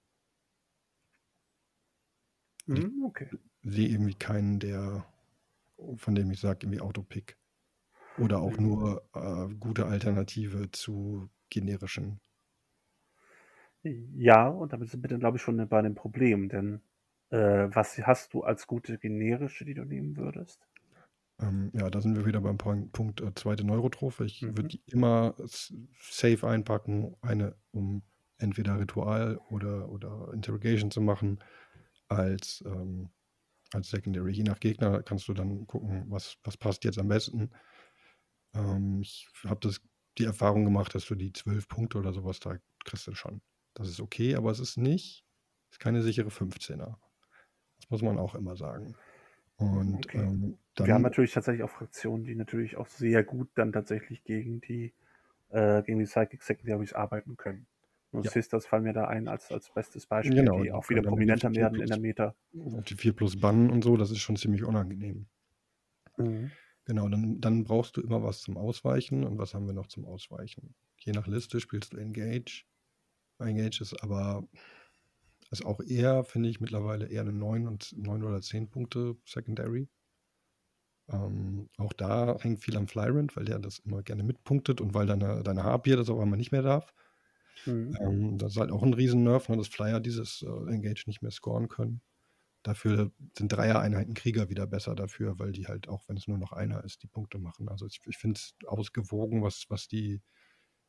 Ich- 2.74 2.86
Mhm, 2.86 3.04
okay. 3.06 3.30
Sehe 3.64 3.90
irgendwie 3.90 4.16
keinen, 4.16 4.60
der, 4.60 5.06
von 5.98 6.16
dem 6.16 6.32
ich 6.32 6.40
sage, 6.42 6.60
irgendwie 6.66 6.82
Autopick. 6.82 7.38
Oder 8.16 8.42
auch 8.42 8.58
Mhm. 8.58 8.60
nur 8.60 9.10
äh, 9.16 9.54
gute 9.56 9.88
Alternative 9.88 10.72
zu 10.72 11.30
generischen. 11.50 12.22
Ja, 13.84 14.48
und 14.48 14.72
damit 14.74 14.90
sind 14.90 15.04
wir 15.04 15.08
dann, 15.10 15.20
glaube 15.20 15.38
ich, 15.38 15.44
schon 15.44 15.68
bei 15.68 15.80
einem 15.80 15.96
Problem, 15.96 16.48
denn 16.50 16.82
äh, 17.30 17.68
was 17.74 17.98
hast 18.00 18.34
du 18.34 18.44
als 18.44 18.68
gute 18.68 18.98
generische, 18.98 19.66
die 19.66 19.74
du 19.74 19.84
nehmen 19.86 20.18
würdest? 20.18 20.68
Ähm, 21.42 21.72
ja, 21.74 21.90
da 21.90 22.02
sind 22.02 22.16
wir 22.16 22.26
wieder 22.26 22.42
beim 22.42 22.58
Point, 22.58 22.92
Punkt 22.92 23.22
äh, 23.22 23.34
zweite 23.36 23.64
Neurotrophe. 23.66 24.26
Ich 24.26 24.46
Mhm. 24.46 24.56
würde 24.56 24.78
die 24.78 24.84
immer 24.88 25.36
safe 25.98 26.48
einpacken, 26.48 27.16
eine, 27.22 27.56
um 27.72 28.04
entweder 28.40 28.80
Ritual 28.80 29.38
oder, 29.50 29.90
oder 29.90 30.32
Interrogation 30.34 30.92
zu 30.92 31.02
machen, 31.02 31.40
als, 32.10 32.64
ähm, 32.66 33.12
als 33.74 33.90
Secondary. 33.92 34.34
Je 34.34 34.44
nach 34.44 34.60
Gegner 34.60 35.04
kannst 35.04 35.28
du 35.30 35.34
dann 35.34 35.68
gucken, 35.68 36.06
was, 36.10 36.38
was 36.44 36.58
passt 36.58 36.86
jetzt 36.86 37.00
am 37.00 37.10
besten. 37.10 37.52
Ähm, 38.54 39.02
ich 39.02 39.28
habe 39.46 39.70
die 40.18 40.24
Erfahrung 40.26 40.66
gemacht, 40.66 40.94
dass 40.96 41.06
du 41.06 41.16
die 41.16 41.34
zwölf 41.34 41.68
Punkte 41.68 41.98
oder 42.00 42.14
sowas 42.14 42.40
da 42.40 42.58
kriegst 42.86 43.08
du 43.08 43.14
schon. 43.16 43.42
Das 43.74 43.88
ist 43.90 44.00
okay, 44.02 44.36
aber 44.36 44.52
es 44.52 44.60
ist 44.60 44.78
nicht, 44.78 45.26
ist 45.72 45.80
keine 45.80 46.02
sichere 46.02 46.32
15er. 46.32 47.00
Das 47.80 47.90
muss 47.90 48.02
man 48.02 48.20
auch 48.20 48.36
immer 48.36 48.56
sagen. 48.58 48.96
Und 49.58 50.10
Okay. 50.12 50.14
ähm, 50.16 50.60
Wir 50.82 50.94
haben 50.94 51.02
dann, 51.02 51.04
natürlich 51.04 51.34
tatsächlich 51.34 51.64
auch 51.64 51.70
Fraktionen, 51.70 52.24
die 52.26 52.36
natürlich 52.36 52.78
auch 52.78 52.88
sehr 52.88 53.24
gut 53.24 53.50
dann 53.56 53.72
tatsächlich 53.74 54.24
gegen 54.24 54.62
die, 54.62 54.94
äh, 55.50 55.84
gegen 55.84 56.00
die 56.00 56.06
Psychic 56.06 56.44
Secondaries 56.44 56.94
arbeiten 56.94 57.38
können. 57.38 57.68
Und 58.12 58.26
Ja. 58.26 58.32
Sisters 58.32 58.66
fallen 58.66 58.84
mir 58.84 58.94
da 58.94 59.06
ein 59.08 59.28
als, 59.28 59.52
als 59.52 59.70
bestes 59.70 60.08
Beispiel, 60.08 60.42
Genau, 60.42 60.64
die 60.64 60.72
auch 60.72 60.90
wieder 60.90 61.02
prominenter 61.04 61.54
werden 61.54 61.76
vier 61.76 61.84
in 61.84 61.90
der 61.90 62.00
Meta. 62.00 62.36
auf 62.78 62.86
die 62.86 62.96
4 62.96 63.14
plus 63.14 63.40
bannen 63.40 63.70
und 63.70 63.84
so, 63.84 63.98
das 63.98 64.12
ist 64.12 64.20
schon 64.20 64.36
ziemlich 64.36 64.64
unangenehm. 64.64 65.28
Mhm. 66.18 66.52
Genau, 66.86 67.08
dann, 67.08 67.40
dann 67.40 67.64
brauchst 67.64 67.98
du 67.98 68.02
immer 68.02 68.24
was 68.24 68.42
zum 68.42 68.58
Ausweichen. 68.58 69.24
Und 69.24 69.38
was 69.38 69.54
haben 69.54 69.68
wir 69.68 69.74
noch 69.74 69.88
zum 69.88 70.06
Ausweichen? 70.06 70.74
Je 70.98 71.12
nach 71.12 71.28
Liste 71.28 71.60
spielst 71.60 71.94
du 71.94 71.98
Engage. 71.98 72.66
Engage 73.40 73.82
ist 73.82 74.02
aber 74.04 74.48
ist 75.52 75.66
auch 75.66 75.80
eher, 75.82 76.24
finde 76.24 76.50
ich, 76.50 76.60
mittlerweile 76.60 77.08
eher 77.08 77.22
eine 77.22 77.32
9 77.34 77.68
und 77.68 77.94
9 77.98 78.24
oder 78.24 78.42
10 78.42 78.70
Punkte 78.70 79.18
Secondary. 79.26 79.90
Ähm, 81.12 81.70
auch 81.78 81.94
da 81.94 82.38
hängt 82.40 82.64
viel 82.64 82.78
am 82.78 82.88
Flyrant, 82.88 83.36
weil 83.36 83.46
der 83.46 83.60
das 83.60 83.80
immer 83.80 84.04
gerne 84.04 84.24
mitpunktet 84.24 84.80
und 84.82 84.94
weil 84.94 85.08
deine, 85.08 85.42
deine 85.44 85.64
Harpier 85.64 85.98
das 85.98 86.10
auf 86.10 86.20
einmal 86.20 86.38
nicht 86.38 86.52
mehr 86.52 86.62
darf. 86.62 86.94
Mhm. 87.66 87.98
Ähm, 88.00 88.38
das 88.38 88.54
ist 88.54 88.60
halt 88.60 88.72
auch 88.72 88.84
ein 88.84 88.94
Riesen-Nerf, 88.94 89.50
ne, 89.50 89.58
dass 89.58 89.68
Flyer 89.68 90.00
dieses 90.00 90.42
äh, 90.42 90.72
Engage 90.72 91.04
nicht 91.08 91.22
mehr 91.22 91.32
scoren 91.32 91.68
können. 91.68 92.02
Dafür 92.64 93.12
sind 93.38 93.52
Dreier-Einheiten 93.52 94.14
Krieger 94.14 94.50
wieder 94.50 94.68
besser 94.68 94.94
dafür, 94.94 95.40
weil 95.40 95.54
die 95.54 95.68
halt 95.68 95.88
auch, 95.88 96.04
wenn 96.08 96.18
es 96.18 96.28
nur 96.28 96.38
noch 96.38 96.52
einer 96.52 96.84
ist, 96.84 97.04
die 97.04 97.08
Punkte 97.08 97.40
machen. 97.40 97.70
Also 97.70 97.86
ich, 97.86 98.02
ich 98.06 98.18
finde 98.18 98.38
es 98.38 98.56
ausgewogen, 98.68 99.42
was, 99.44 99.66
was 99.70 99.88
die 99.88 100.22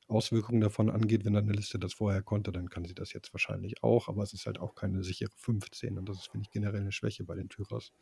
Auswirkungen 0.08 0.60
davon 0.60 0.90
angeht. 0.90 1.24
Wenn 1.24 1.36
eine 1.36 1.52
Liste 1.52 1.78
das 1.78 1.94
vorher 1.94 2.22
konnte, 2.22 2.50
dann 2.52 2.68
kann 2.68 2.84
sie 2.84 2.94
das 2.94 3.12
jetzt 3.12 3.32
wahrscheinlich 3.32 3.82
auch, 3.82 4.08
aber 4.08 4.22
es 4.22 4.32
ist 4.32 4.46
halt 4.46 4.58
auch 4.58 4.74
keine 4.74 5.04
sichere 5.04 5.30
15 5.36 5.96
und 5.96 6.08
das 6.08 6.18
ist, 6.18 6.30
finde 6.30 6.46
ich, 6.46 6.50
generell 6.50 6.80
eine 6.80 6.92
Schwäche 6.92 7.24
bei 7.24 7.36
den 7.36 7.48
Tyras. 7.48 7.92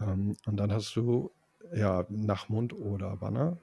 Ähm, 0.00 0.36
und 0.46 0.56
dann 0.58 0.72
hast 0.72 0.94
du 0.96 1.30
ja 1.74 2.06
Nachmund 2.10 2.72
oder 2.72 3.16
Banner 3.16 3.58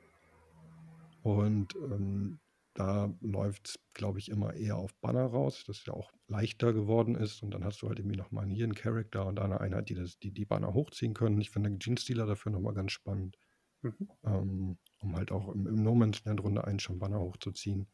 und 1.23 1.75
ähm, 1.75 2.39
da 2.77 3.13
läuft 3.21 3.69
es, 3.69 3.79
glaube 3.93 4.19
ich, 4.19 4.29
immer 4.29 4.53
eher 4.53 4.77
auf 4.77 4.95
Banner 5.01 5.25
raus, 5.25 5.63
das 5.65 5.85
ja 5.85 5.93
auch 5.93 6.11
leichter 6.27 6.73
geworden 6.73 7.15
ist. 7.15 7.41
Und 7.43 7.51
dann 7.53 7.63
hast 7.65 7.81
du 7.81 7.87
halt 7.89 7.99
irgendwie 7.99 8.17
nochmal 8.17 8.47
hier 8.49 8.65
einen 8.65 8.75
Charakter 8.75 9.25
und 9.25 9.39
eine 9.39 9.61
Einheit, 9.61 9.89
die 9.89 9.95
das, 9.95 10.19
die, 10.19 10.31
die 10.31 10.45
Banner 10.45 10.73
hochziehen 10.73 11.13
können. 11.15 11.41
Ich 11.41 11.49
finde 11.51 11.69
den 11.71 11.79
Gene 11.79 11.97
Stealer 11.97 12.27
dafür 12.27 12.51
nochmal 12.51 12.75
ganz 12.75 12.91
spannend, 12.91 13.37
Mhm. 13.83 14.07
ähm, 14.25 14.79
um 14.99 15.15
halt 15.15 15.31
auch 15.31 15.49
im, 15.53 15.67
im 15.67 15.83
No 15.83 15.95
Man's 15.95 16.23
Land 16.25 16.41
Runde 16.43 16.65
1 16.65 16.83
schon 16.83 16.99
Banner 16.99 17.19
hochzuziehen. 17.21 17.89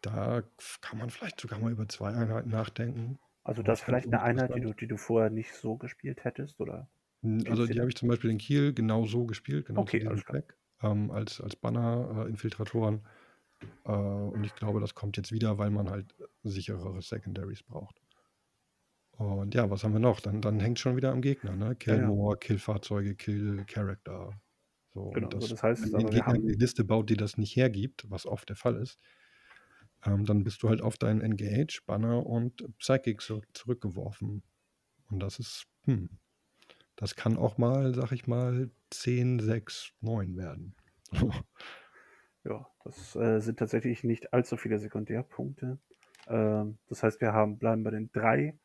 Da 0.00 0.42
kann 0.80 0.98
man 0.98 1.08
vielleicht 1.10 1.40
sogar 1.40 1.60
mal 1.60 1.70
über 1.70 1.88
zwei 1.88 2.12
Einheiten 2.12 2.50
nachdenken. 2.50 3.20
Also 3.42 3.64
das 3.64 3.80
ist 3.80 3.84
vielleicht 3.84 4.06
eine 4.06 4.22
Einheit, 4.22 4.54
die 4.54 4.60
du, 4.60 4.72
die 4.72 4.86
du 4.86 4.96
vorher 4.96 5.28
nicht 5.28 5.52
so 5.52 5.76
gespielt 5.76 6.22
hättest, 6.22 6.60
oder? 6.60 6.88
Also 7.46 7.66
die 7.66 7.78
habe 7.80 7.88
ich 7.88 7.96
zum 7.96 8.08
Beispiel 8.08 8.30
in 8.30 8.38
Kiel 8.38 8.72
genau 8.72 9.04
so 9.06 9.26
gespielt, 9.26 9.66
genau 9.66 9.82
Okay, 9.82 10.00
klar. 10.00 10.16
Fleck, 10.24 10.56
ähm, 10.82 11.10
als, 11.10 11.40
als 11.40 11.56
Banner-Infiltratoren. 11.56 12.96
Äh, 12.98 13.08
und 13.84 14.44
ich 14.44 14.54
glaube, 14.54 14.80
das 14.80 14.94
kommt 14.94 15.16
jetzt 15.16 15.32
wieder, 15.32 15.58
weil 15.58 15.70
man 15.70 15.90
halt 15.90 16.14
sicherere 16.42 17.00
Secondaries 17.02 17.62
braucht. 17.62 18.00
Und 19.18 19.54
ja, 19.54 19.68
was 19.68 19.82
haben 19.82 19.92
wir 19.92 20.00
noch? 20.00 20.20
Dann, 20.20 20.40
dann 20.40 20.60
hängt 20.60 20.78
schon 20.78 20.96
wieder 20.96 21.10
am 21.10 21.22
Gegner, 21.22 21.56
ne? 21.56 21.66
Ja, 21.66 21.74
Kill 21.74 21.96
ja, 21.98 22.06
More, 22.06 22.36
Kill 22.36 22.58
Fahrzeuge, 22.58 23.16
Kill 23.16 23.64
Character. 23.66 24.40
So, 24.94 25.10
genau. 25.10 25.26
und 25.26 25.34
Also 25.34 25.48
das, 25.48 25.48
das 25.48 25.62
heißt, 25.62 25.92
wenn 25.92 26.02
wir 26.02 26.10
Gegner 26.10 26.34
eine 26.34 26.52
Liste 26.52 26.84
baut, 26.84 27.10
die 27.10 27.16
das 27.16 27.36
nicht 27.36 27.56
hergibt, 27.56 28.08
was 28.08 28.26
oft 28.26 28.48
der 28.48 28.56
Fall 28.56 28.76
ist, 28.76 29.00
ähm, 30.04 30.24
dann 30.24 30.44
bist 30.44 30.62
du 30.62 30.68
halt 30.68 30.80
auf 30.80 30.96
deinen 30.98 31.20
Engage, 31.20 31.80
Banner 31.84 32.24
und 32.24 32.64
Psychic 32.78 33.20
so 33.20 33.42
zurückgeworfen. 33.54 34.44
Und 35.10 35.20
das 35.20 35.40
ist, 35.40 35.66
hm, 35.84 36.10
das 36.94 37.16
kann 37.16 37.36
auch 37.36 37.58
mal, 37.58 37.94
sag 37.94 38.12
ich 38.12 38.28
mal, 38.28 38.70
10, 38.90 39.40
6, 39.40 39.92
9 40.00 40.36
werden. 40.36 40.76
ja, 42.44 42.66
das 42.84 43.16
äh, 43.16 43.40
sind 43.40 43.58
tatsächlich 43.58 44.04
nicht 44.04 44.32
allzu 44.32 44.56
viele 44.56 44.78
Sekundärpunkte. 44.78 45.78
Ähm, 46.28 46.78
das 46.88 47.02
heißt, 47.02 47.20
wir 47.20 47.32
haben, 47.32 47.58
bleiben 47.58 47.84
bei 47.84 47.90
den 47.90 48.10
drei 48.12 48.58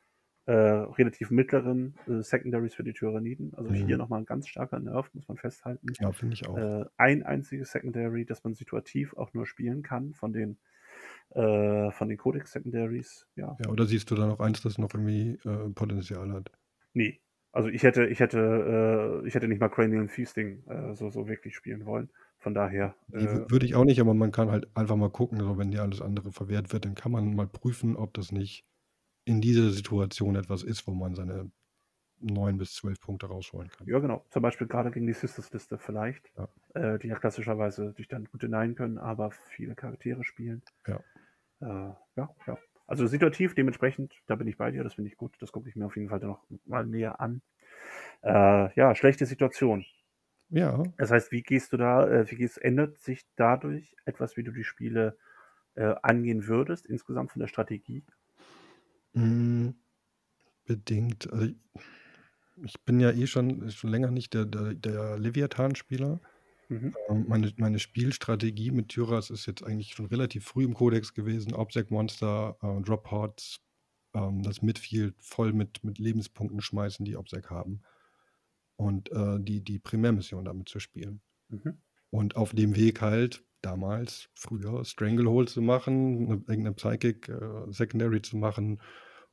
äh, 0.45 0.53
relativ 0.53 1.31
mittleren 1.31 1.95
äh, 2.07 2.21
Secondaries 2.21 2.75
für 2.75 2.83
die 2.83 2.93
Tyranniden. 2.93 3.53
Also 3.55 3.73
hier 3.73 3.97
Mhm. 3.97 3.97
nochmal 3.97 4.21
ein 4.21 4.25
ganz 4.25 4.47
starker 4.47 4.79
Nerv, 4.79 5.13
muss 5.13 5.27
man 5.27 5.37
festhalten. 5.37 5.99
Ja, 5.99 6.11
finde 6.11 6.35
ich 6.35 6.45
auch. 6.45 6.61
Äh, 6.61 6.85
ein 6.97 7.23
einziges 7.23 7.71
Secondary, 7.71 8.25
das 8.25 8.43
man 8.43 8.53
situativ 8.55 9.15
auch 9.15 9.33
nur 9.33 9.47
spielen 9.47 9.83
kann 9.83 10.13
von 10.13 10.33
den, 10.33 10.59
äh, 11.31 11.91
von 11.91 12.09
den 12.09 12.17
Codex 12.17 12.51
Secondaries. 12.53 13.27
Ja, 13.35 13.59
Ja, 13.59 13.67
oder 13.69 13.85
siehst 13.87 14.11
du 14.11 14.15
da 14.15 14.27
noch 14.27 14.39
eins, 14.39 14.61
das 14.61 14.77
noch 14.77 14.93
irgendwie 14.93 15.39
äh, 15.47 15.69
Potenzial 15.71 16.31
hat? 16.33 16.51
nee. 16.93 17.19
Also 17.51 17.69
ich 17.69 17.83
hätte, 17.83 18.07
ich 18.07 18.19
hätte, 18.19 19.21
äh, 19.23 19.27
ich 19.27 19.35
hätte 19.35 19.47
nicht 19.47 19.59
mal 19.59 19.69
Cranial 19.69 20.07
Feasting 20.07 20.63
so, 20.95 21.09
so 21.11 21.27
wirklich 21.27 21.55
spielen 21.55 21.85
wollen. 21.85 22.09
Von 22.43 22.53
daher, 22.53 22.95
äh, 23.11 23.49
würde 23.49 23.65
ich 23.65 23.75
auch 23.75 23.85
nicht, 23.85 23.99
aber 24.01 24.13
man 24.13 24.31
kann 24.31 24.51
halt 24.51 24.67
einfach 24.75 24.95
mal 24.95 25.09
gucken, 25.09 25.39
so 25.39 25.57
wenn 25.57 25.71
dir 25.71 25.81
alles 25.81 26.01
andere 26.01 26.31
verwehrt 26.31 26.73
wird, 26.73 26.85
dann 26.85 26.95
kann 26.95 27.11
man 27.11 27.35
mal 27.35 27.47
prüfen, 27.47 27.95
ob 27.95 28.13
das 28.13 28.31
nicht 28.31 28.65
in 29.25 29.41
dieser 29.41 29.69
Situation 29.71 30.35
etwas 30.35 30.63
ist, 30.63 30.87
wo 30.87 30.91
man 30.91 31.15
seine 31.15 31.51
9 32.19 32.57
bis 32.57 32.73
12 32.75 32.99
Punkte 32.99 33.27
rausholen 33.27 33.69
kann. 33.69 33.87
ja 33.87 33.99
genau. 33.99 34.25
Zum 34.29 34.41
Beispiel 34.41 34.67
gerade 34.67 34.91
gegen 34.91 35.07
die 35.07 35.13
Sisters-Liste 35.13 35.77
vielleicht, 35.77 36.31
Ja. 36.37 36.47
äh, 36.73 36.99
die 36.99 37.07
ja 37.07 37.15
klassischerweise 37.19 37.93
dich 37.93 38.07
dann 38.07 38.25
gut 38.25 38.41
hinein 38.41 38.75
können, 38.75 38.97
aber 38.97 39.31
viele 39.31 39.75
Charaktere 39.75 40.23
spielen. 40.23 40.61
Ja. 40.87 40.99
Äh, 41.61 41.65
ja, 41.65 42.29
ja. 42.47 42.57
Also 42.87 43.07
situativ 43.07 43.55
dementsprechend, 43.55 44.13
da 44.27 44.35
bin 44.35 44.47
ich 44.47 44.57
bei 44.57 44.71
dir, 44.71 44.83
das 44.83 44.95
finde 44.95 45.09
ich 45.09 45.17
gut. 45.17 45.35
Das 45.39 45.51
gucke 45.51 45.69
ich 45.69 45.75
mir 45.75 45.85
auf 45.85 45.95
jeden 45.95 46.09
Fall 46.09 46.19
noch 46.19 46.43
mal 46.65 46.85
näher 46.85 47.19
an. 47.21 47.41
Äh, 48.23 48.73
ja, 48.75 48.95
schlechte 48.95 49.25
Situation. 49.25 49.85
Ja, 50.53 50.83
Das 50.97 51.11
heißt, 51.11 51.31
wie 51.31 51.43
gehst 51.43 51.73
du 51.73 51.77
da, 51.77 52.07
äh, 52.09 52.31
wie 52.31 52.35
gehst, 52.35 52.57
ändert 52.61 52.99
sich 52.99 53.23
dadurch 53.35 53.95
etwas, 54.05 54.37
wie 54.37 54.43
du 54.43 54.51
die 54.51 54.63
Spiele 54.63 55.17
äh, 55.75 55.95
angehen 56.03 56.47
würdest, 56.47 56.87
insgesamt 56.87 57.31
von 57.31 57.39
der 57.41 57.47
Strategie? 57.47 58.05
mh, 59.13 59.73
bedingt. 60.65 61.31
Also 61.33 61.47
ich, 61.47 61.57
ich 62.63 62.81
bin 62.85 62.99
ja 62.99 63.11
eh 63.11 63.27
schon, 63.27 63.69
schon 63.71 63.89
länger 63.89 64.11
nicht 64.11 64.33
der, 64.33 64.45
der, 64.45 64.73
der 64.75 65.17
Leviathan-Spieler. 65.19 66.21
Mhm. 66.69 66.93
Ähm, 67.09 67.25
Meine, 67.27 67.53
meine 67.57 67.79
Spielstrategie 67.79 68.71
mit 68.71 68.89
Tyras 68.89 69.29
ist 69.31 69.45
jetzt 69.47 69.63
eigentlich 69.63 69.93
schon 69.95 70.07
relativ 70.07 70.45
früh 70.45 70.65
im 70.65 70.73
Kodex 70.75 71.13
gewesen. 71.13 71.53
Obsec 71.55 71.91
Monster, 71.91 72.57
äh, 72.61 72.81
Drop 72.83 73.05
Pods, 73.05 73.61
ähm, 74.15 74.43
das 74.43 74.61
Midfield 74.61 75.15
voll 75.21 75.53
mit, 75.53 75.83
mit 75.83 75.99
Lebenspunkten 75.99 76.61
schmeißen, 76.61 77.05
die 77.05 77.17
Obsec 77.17 77.49
haben. 77.51 77.83
Und 78.83 79.11
äh, 79.11 79.39
die, 79.39 79.63
die 79.63 79.79
Primärmission 79.79 80.45
damit 80.45 80.67
zu 80.67 80.79
spielen. 80.79 81.21
Mhm. 81.47 81.77
Und 82.09 82.35
auf 82.35 82.53
dem 82.53 82.75
Weg 82.75 83.01
halt 83.01 83.43
damals, 83.61 84.29
früher, 84.33 84.83
Stranglehold 84.83 85.49
zu 85.49 85.61
machen, 85.61 86.25
eine, 86.25 86.35
irgendeine 86.47 86.73
Psychic 86.73 87.29
äh, 87.29 87.71
Secondary 87.71 88.21
zu 88.21 88.37
machen 88.37 88.81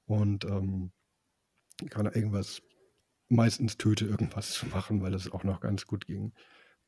und 0.06 0.44
ähm, 0.44 0.92
keine 1.90 2.14
irgendwas, 2.14 2.62
meistens 3.28 3.76
Töte 3.76 4.06
irgendwas 4.06 4.52
zu 4.52 4.66
machen, 4.66 5.02
weil 5.02 5.10
das 5.10 5.30
auch 5.32 5.44
noch 5.44 5.60
ganz 5.60 5.86
gut 5.86 6.06
ging. 6.06 6.32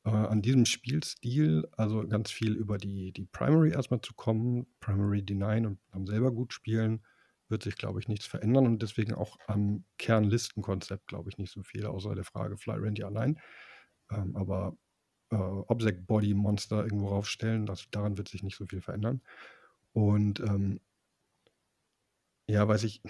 Äh, 0.05 0.11
an 0.11 0.41
diesem 0.41 0.67
Spielstil, 0.67 1.69
also 1.73 2.07
ganz 2.07 2.31
viel 2.31 2.53
über 2.55 2.79
die, 2.79 3.13
die 3.13 3.27
Primary 3.27 3.73
erstmal 3.73 4.01
zu 4.01 4.15
kommen, 4.15 4.67
Primary 4.79 5.25
denyen 5.25 5.67
und 5.67 5.79
dann 5.91 6.07
selber 6.07 6.33
gut 6.33 6.53
spielen, 6.53 7.03
wird 7.53 7.63
sich, 7.63 7.77
glaube 7.77 8.01
ich, 8.01 8.09
nichts 8.09 8.27
verändern 8.27 8.67
und 8.67 8.83
deswegen 8.83 9.15
auch 9.15 9.39
am 9.47 9.85
Kernlistenkonzept, 9.99 11.07
glaube 11.07 11.31
ich, 11.31 11.39
nicht 11.39 11.53
so 11.53 11.63
viel, 11.63 11.87
außer 11.87 12.17
der 12.17 12.25
Frage 12.25 12.57
Fly 12.57 12.75
Randy 12.79 13.05
allein. 13.05 13.39
Ähm, 14.11 14.35
aber 14.35 14.77
äh, 15.31 15.37
Obsec 15.37 16.05
Body 16.07 16.35
Monster 16.35 16.83
irgendwo 16.83 17.11
raufstellen, 17.11 17.67
das, 17.67 17.87
daran 17.93 18.19
wird 18.19 18.29
sich 18.29 18.43
nicht 18.43 18.57
so 18.57 18.67
viel 18.67 18.81
verändern. 18.81 19.23
Und 19.93 20.41
ähm, 20.41 20.81
ja, 22.49 22.67
weiß 22.67 22.83
ich, 22.85 23.03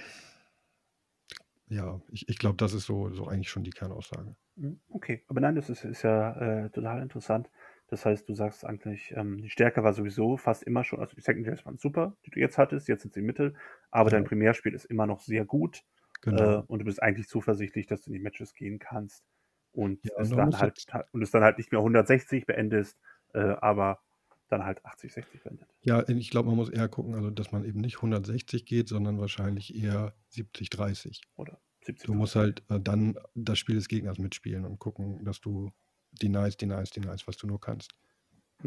ja, 1.68 2.02
ich, 2.09 2.28
ich 2.28 2.38
glaube, 2.38 2.57
das 2.57 2.74
ist 2.74 2.85
so, 2.85 3.11
so 3.14 3.26
eigentlich 3.26 3.48
schon 3.48 3.64
die 3.64 3.70
Kernaussage. 3.70 4.37
Mhm. 4.57 4.81
Okay, 4.90 5.24
aber 5.28 5.40
nein, 5.40 5.55
das 5.57 5.70
ist, 5.70 5.85
ist 5.85 6.02
ja 6.02 6.64
äh, 6.64 6.70
total 6.70 7.00
interessant. 7.00 7.48
Das 7.92 8.07
heißt, 8.07 8.26
du 8.28 8.35
sagst 8.35 8.64
eigentlich, 8.64 9.12
ähm, 9.16 9.42
die 9.42 9.50
Stärke 9.50 9.85
war 9.85 9.92
sowieso 9.92 10.38
fast 10.38 10.62
immer 10.62 10.83
schon, 10.83 11.00
also 11.00 11.14
die 11.14 11.20
Secondaries 11.20 11.66
waren 11.66 11.76
super, 11.78 12.16
die 12.24 12.31
du 12.31 12.40
jetzt 12.40 12.57
hattest, 12.59 12.88
jetzt 12.88 13.02
sind 13.02 13.12
sie 13.14 13.20
Mittel, 13.22 13.55
aber 13.90 14.09
Ja. 14.09 14.12
dein 14.12 14.24
Primärspiel 14.24 14.74
ist 14.74 14.87
immer 14.87 15.07
noch 15.07 15.20
sehr 15.20 15.44
gut 15.44 15.85
Genau. 16.22 16.48
äh, 16.48 16.57
und 16.57 16.78
du 16.78 16.85
bist 16.87 17.02
eigentlich 17.02 17.28
zuversichtlich, 17.28 17.87
dass 17.87 18.02
du 18.02 18.11
in 18.11 18.14
die 18.14 18.20
Matches 18.22 18.55
gehen 18.55 18.78
kannst 18.78 19.24
und 19.72 20.00
Ja, 20.05 20.12
es 20.20 20.37
dann 20.37 20.37
muss 20.37 20.59
halt 20.59 20.78
und 21.12 21.22
es 21.22 21.31
dann 21.33 21.42
halt 21.44 21.59
nicht 21.59 21.70
mehr 21.72 21.83
160 21.83 22.46
beendest, 22.46 22.98
äh, 23.35 23.40
aber 23.40 24.00
dann 24.48 24.64
halt 24.64 24.85
80, 24.87 25.12
60 25.12 25.42
beendet. 25.42 25.68
Ja, 25.85 26.09
ich 26.09 26.31
glaube, 26.31 26.48
man 26.48 26.57
muss 26.57 26.68
eher 26.70 26.88
gucken, 26.88 27.14
also 27.14 27.31
dass 27.31 27.50
man 27.50 27.64
eben 27.64 27.81
nicht 27.81 28.00
160 28.02 28.66
geht, 28.66 28.88
sondern 28.88 29.18
wahrscheinlich 29.18 29.74
eher 29.74 30.14
70, 30.28 30.70
30. 30.70 31.22
Oder 31.37 31.61
70. 31.83 32.09
Du 32.09 32.14
musst 32.14 32.37
halt 32.37 32.64
äh, 32.70 32.81
dann 32.81 33.16
das 33.35 33.59
Spiel 33.59 33.76
des 33.76 33.88
Gegners 33.88 34.18
mitspielen 34.18 34.64
und 34.64 34.78
gucken, 34.78 35.24
dass 35.24 35.40
du 35.40 35.72
denies, 36.20 36.57
denies, 36.57 36.90
denies, 36.90 37.27
was 37.27 37.37
du 37.37 37.46
nur 37.46 37.61
kannst. 37.61 37.94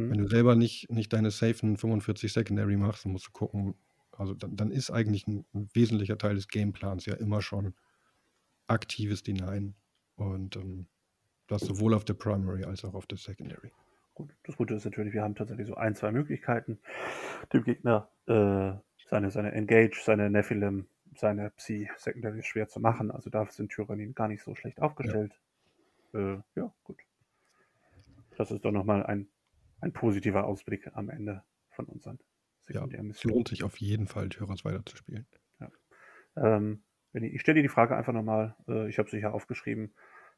Wenn 0.08 0.18
Mhm. 0.18 0.24
du 0.24 0.28
selber 0.28 0.56
nicht, 0.56 0.92
nicht 0.92 1.14
deine 1.14 1.32
safen 1.32 1.78
45 1.78 2.32
Secondary 2.34 2.78
machst, 2.78 3.06
dann 3.06 3.12
musst 3.14 3.28
du 3.28 3.32
gucken, 3.32 3.76
also 4.12 4.34
dann, 4.34 4.56
dann 4.56 4.72
ist 4.72 4.92
eigentlich 4.92 5.28
ein, 5.28 5.46
ein 5.54 5.70
wesentlicher 5.74 6.18
Teil 6.18 6.36
des 6.36 6.48
Gameplans 6.48 7.06
ja 7.06 7.16
immer 7.16 7.42
schon 7.42 7.76
aktives 8.68 9.24
Denyen. 9.24 9.76
Und 10.16 10.56
ähm, 10.56 10.88
das 11.48 11.66
sowohl 11.66 11.94
auf 11.94 12.06
der 12.06 12.14
Primary 12.16 12.64
als 12.64 12.86
auch 12.86 12.94
auf 12.96 13.08
der 13.08 13.18
Secondary. 13.18 13.72
Gut, 14.14 14.34
das 14.44 14.56
Gute 14.56 14.76
ist 14.76 14.86
natürlich, 14.86 15.14
wir 15.14 15.24
haben 15.24 15.36
tatsächlich 15.36 15.68
so 15.68 15.76
ein, 15.76 15.94
zwei 15.96 16.12
Möglichkeiten, 16.12 16.80
dem 17.52 17.64
Gegner 17.64 18.10
äh, 18.28 18.74
seine, 19.08 19.30
seine 19.32 19.52
Engage, 19.52 20.02
seine 20.04 20.30
Nephilim, 20.30 20.88
seine 21.16 21.50
Psi 21.52 21.90
Secondary 21.98 22.42
schwer 22.44 22.68
zu 22.68 22.80
machen. 22.80 23.12
Also 23.12 23.30
da 23.30 23.46
sind 23.46 23.72
Tyrannien 23.72 24.16
gar 24.16 24.28
nicht 24.30 24.44
so 24.44 24.56
schlecht 24.56 24.82
aufgestellt. 24.82 25.34
Ja, 26.14 26.20
äh, 26.20 26.42
ja 26.56 26.74
gut. 26.84 26.98
Das 28.38 28.52
ist 28.52 28.66
doch 28.66 28.72
nochmal 28.72 29.06
ein, 29.06 29.28
ein 29.82 29.94
positiver 29.94 30.46
Ausblick 30.46 30.90
am 30.94 31.10
Ende 31.10 31.44
von 31.70 31.86
unseren 31.86 32.18
Ja, 32.18 32.24
es 32.66 32.74
Sekundärmissionen. 32.74 33.36
lohnt 33.36 33.48
sich 33.50 33.64
auf 33.64 33.78
jeden 33.78 34.08
Fall, 34.08 34.30
Tyras 34.30 34.66
weiterzuspielen. 34.66 35.28
Ähm, 36.38 36.84
wenn 37.14 37.24
ich 37.24 37.34
ich 37.34 37.42
stelle 37.42 37.56
dir 37.56 37.62
die 37.62 37.70
Frage 37.70 37.96
einfach 37.96 38.14
nochmal, 38.14 38.56
äh, 38.68 38.90
ich 38.90 39.00
habe 39.00 39.10
sie 39.10 39.20
hier 39.20 39.34
aufgeschrieben. 39.34 39.94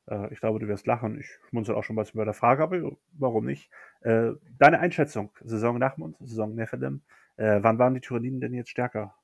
Äh, 0.08 0.32
ich 0.32 0.40
glaube, 0.40 0.60
du 0.60 0.68
wirst 0.68 0.86
lachen. 0.86 1.20
Ich 1.20 1.40
schmunzel 1.50 1.76
auch 1.76 1.84
schon 1.84 1.96
mal 1.96 2.06
bei 2.14 2.26
der 2.26 2.34
Frage, 2.36 2.64
aber 2.64 2.98
warum 3.14 3.46
nicht? 3.46 3.72
Äh, 4.02 4.34
deine 4.60 4.80
Einschätzung, 4.80 5.32
Saison 5.44 5.80
Nachmund, 5.80 6.18
Saison 6.20 6.54
Nephilim, 6.54 7.02
äh, 7.38 7.60
wann 7.62 7.80
waren 7.80 7.96
die 7.96 8.02
Tyranniden 8.02 8.40
denn 8.42 8.54
jetzt 8.54 8.70
stärker? 8.70 9.16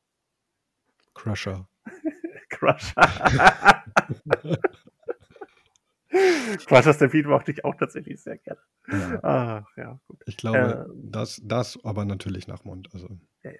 Crusher. 1.13 1.67
Crusher. 2.49 2.95
Crusher 6.67 6.93
Stampede 6.93 7.28
mochte 7.30 7.52
ich 7.52 7.65
auch 7.65 7.76
tatsächlich 7.76 8.21
sehr 8.21 8.38
gerne. 8.38 8.62
Ja, 8.88 9.19
Ach, 9.23 9.65
ja, 9.78 9.99
gut. 10.08 10.21
ich 10.26 10.38
glaube, 10.38 10.86
Ähm, 10.89 11.12
das, 11.12 11.41
das 11.43 11.80
aber 11.84 12.06
natürlich 12.06 12.47
nach 12.47 12.63
Mund. 12.63 12.89
Also, 12.93 13.08
Ja, 13.43 13.52
ja. 13.52 13.58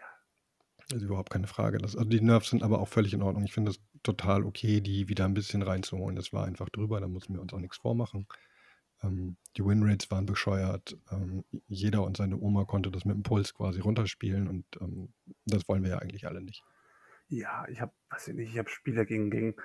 das 0.78 0.98
ist 0.98 1.04
überhaupt 1.04 1.30
keine 1.32 1.48
Frage. 1.48 1.78
Das, 1.80 1.96
also 1.96 2.10
die 2.10 2.22
Nerves 2.22 2.50
sind 2.50 2.64
aber 2.64 2.80
auch 2.80 2.88
völlig 2.88 3.14
in 3.14 3.22
Ordnung. 3.22 3.44
Ich 3.46 3.54
finde 3.54 3.72
es 3.72 3.80
total 4.04 4.44
okay, 4.44 4.82
die 4.82 5.08
wieder 5.10 5.26
ein 5.26 5.34
bisschen 5.34 5.62
reinzuholen. 5.62 6.16
Das 6.16 6.34
war 6.34 6.46
einfach 6.46 6.70
drüber, 6.70 7.00
da 7.00 7.08
müssen 7.08 7.34
wir 7.34 7.42
uns 7.42 7.54
auch 7.54 7.60
nichts 7.60 7.78
vormachen. 7.78 8.28
Ähm, 9.02 9.38
die 9.58 9.66
Winrates 9.66 10.12
waren 10.12 10.26
bescheuert. 10.26 10.98
Ähm, 11.12 11.44
jeder 11.68 12.04
und 12.04 12.18
seine 12.18 12.38
Oma 12.38 12.66
konnte 12.66 12.92
das 12.92 13.06
mit 13.06 13.16
dem 13.16 13.24
Puls 13.24 13.54
quasi 13.54 13.80
runterspielen 13.82 14.48
und 14.48 14.66
ähm, 14.82 15.14
das 15.46 15.68
wollen 15.68 15.84
wir 15.84 15.92
ja 15.92 16.00
eigentlich 16.00 16.28
alle 16.28 16.42
nicht. 16.42 16.64
Ja, 17.30 17.66
ich 17.70 17.82
habe, 17.82 17.94
weiß 18.10 18.28
ich 18.30 18.36
nicht, 18.36 18.52
ich 18.52 18.58
habe 18.60 18.70
Spieler 18.70 19.06
gegen, 19.06 19.32
gegen, 19.32 19.56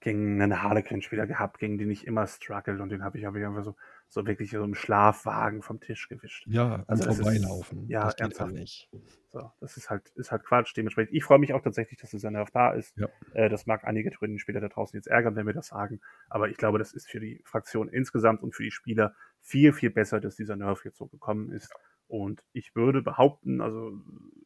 gegen 0.00 0.40
einen 0.40 0.62
Harlequin-Spieler 0.62 1.26
gehabt, 1.26 1.58
gegen 1.58 1.76
den 1.78 1.90
ich 1.90 2.06
immer 2.06 2.26
struggle 2.26 2.82
und 2.82 2.88
den 2.88 3.04
habe 3.04 3.18
ich, 3.18 3.24
ich 3.24 3.28
einfach 3.28 3.62
so, 3.64 3.76
so 4.08 4.26
wirklich 4.26 4.50
so 4.50 4.64
im 4.64 4.74
Schlafwagen 4.74 5.62
vom 5.62 5.78
Tisch 5.80 6.08
gewischt. 6.08 6.46
Ja, 6.46 6.84
Also 6.86 7.04
am 7.04 7.08
das 7.10 7.18
ist, 7.18 7.22
Vorbeilaufen. 7.22 7.88
ja, 7.88 8.04
Das 8.04 8.14
ernsthaft. 8.14 8.52
nicht. 8.52 8.88
So, 9.28 9.52
das 9.60 9.76
ist 9.76 9.90
halt, 9.90 10.08
ist 10.16 10.32
halt 10.32 10.44
Quatsch. 10.44 10.74
Dementsprechend, 10.76 11.14
ich 11.14 11.22
freue 11.22 11.38
mich 11.38 11.52
auch 11.52 11.62
tatsächlich, 11.62 12.00
dass 12.00 12.10
dieser 12.10 12.30
Nerv 12.30 12.50
da 12.50 12.72
ist. 12.72 12.96
Ja. 12.96 13.08
Äh, 13.34 13.48
das 13.48 13.66
mag 13.66 13.84
einige 13.84 14.10
Trönen-Spieler 14.10 14.60
da 14.60 14.68
draußen 14.68 14.96
jetzt 14.96 15.06
ärgern, 15.06 15.36
wenn 15.36 15.46
wir 15.46 15.52
das 15.54 15.68
sagen. 15.68 16.00
Aber 16.28 16.48
ich 16.48 16.56
glaube, 16.56 16.78
das 16.78 16.92
ist 16.92 17.08
für 17.08 17.20
die 17.20 17.42
Fraktion 17.44 17.88
insgesamt 17.88 18.42
und 18.42 18.54
für 18.54 18.62
die 18.64 18.70
Spieler 18.72 19.14
viel, 19.40 19.72
viel 19.72 19.90
besser, 19.90 20.20
dass 20.20 20.34
dieser 20.34 20.56
Nerv 20.56 20.84
jetzt 20.84 20.96
so 20.98 21.06
gekommen 21.06 21.52
ist. 21.52 21.70
Und 22.08 22.42
ich 22.52 22.74
würde 22.74 23.02
behaupten, 23.02 23.60
also 23.60 23.92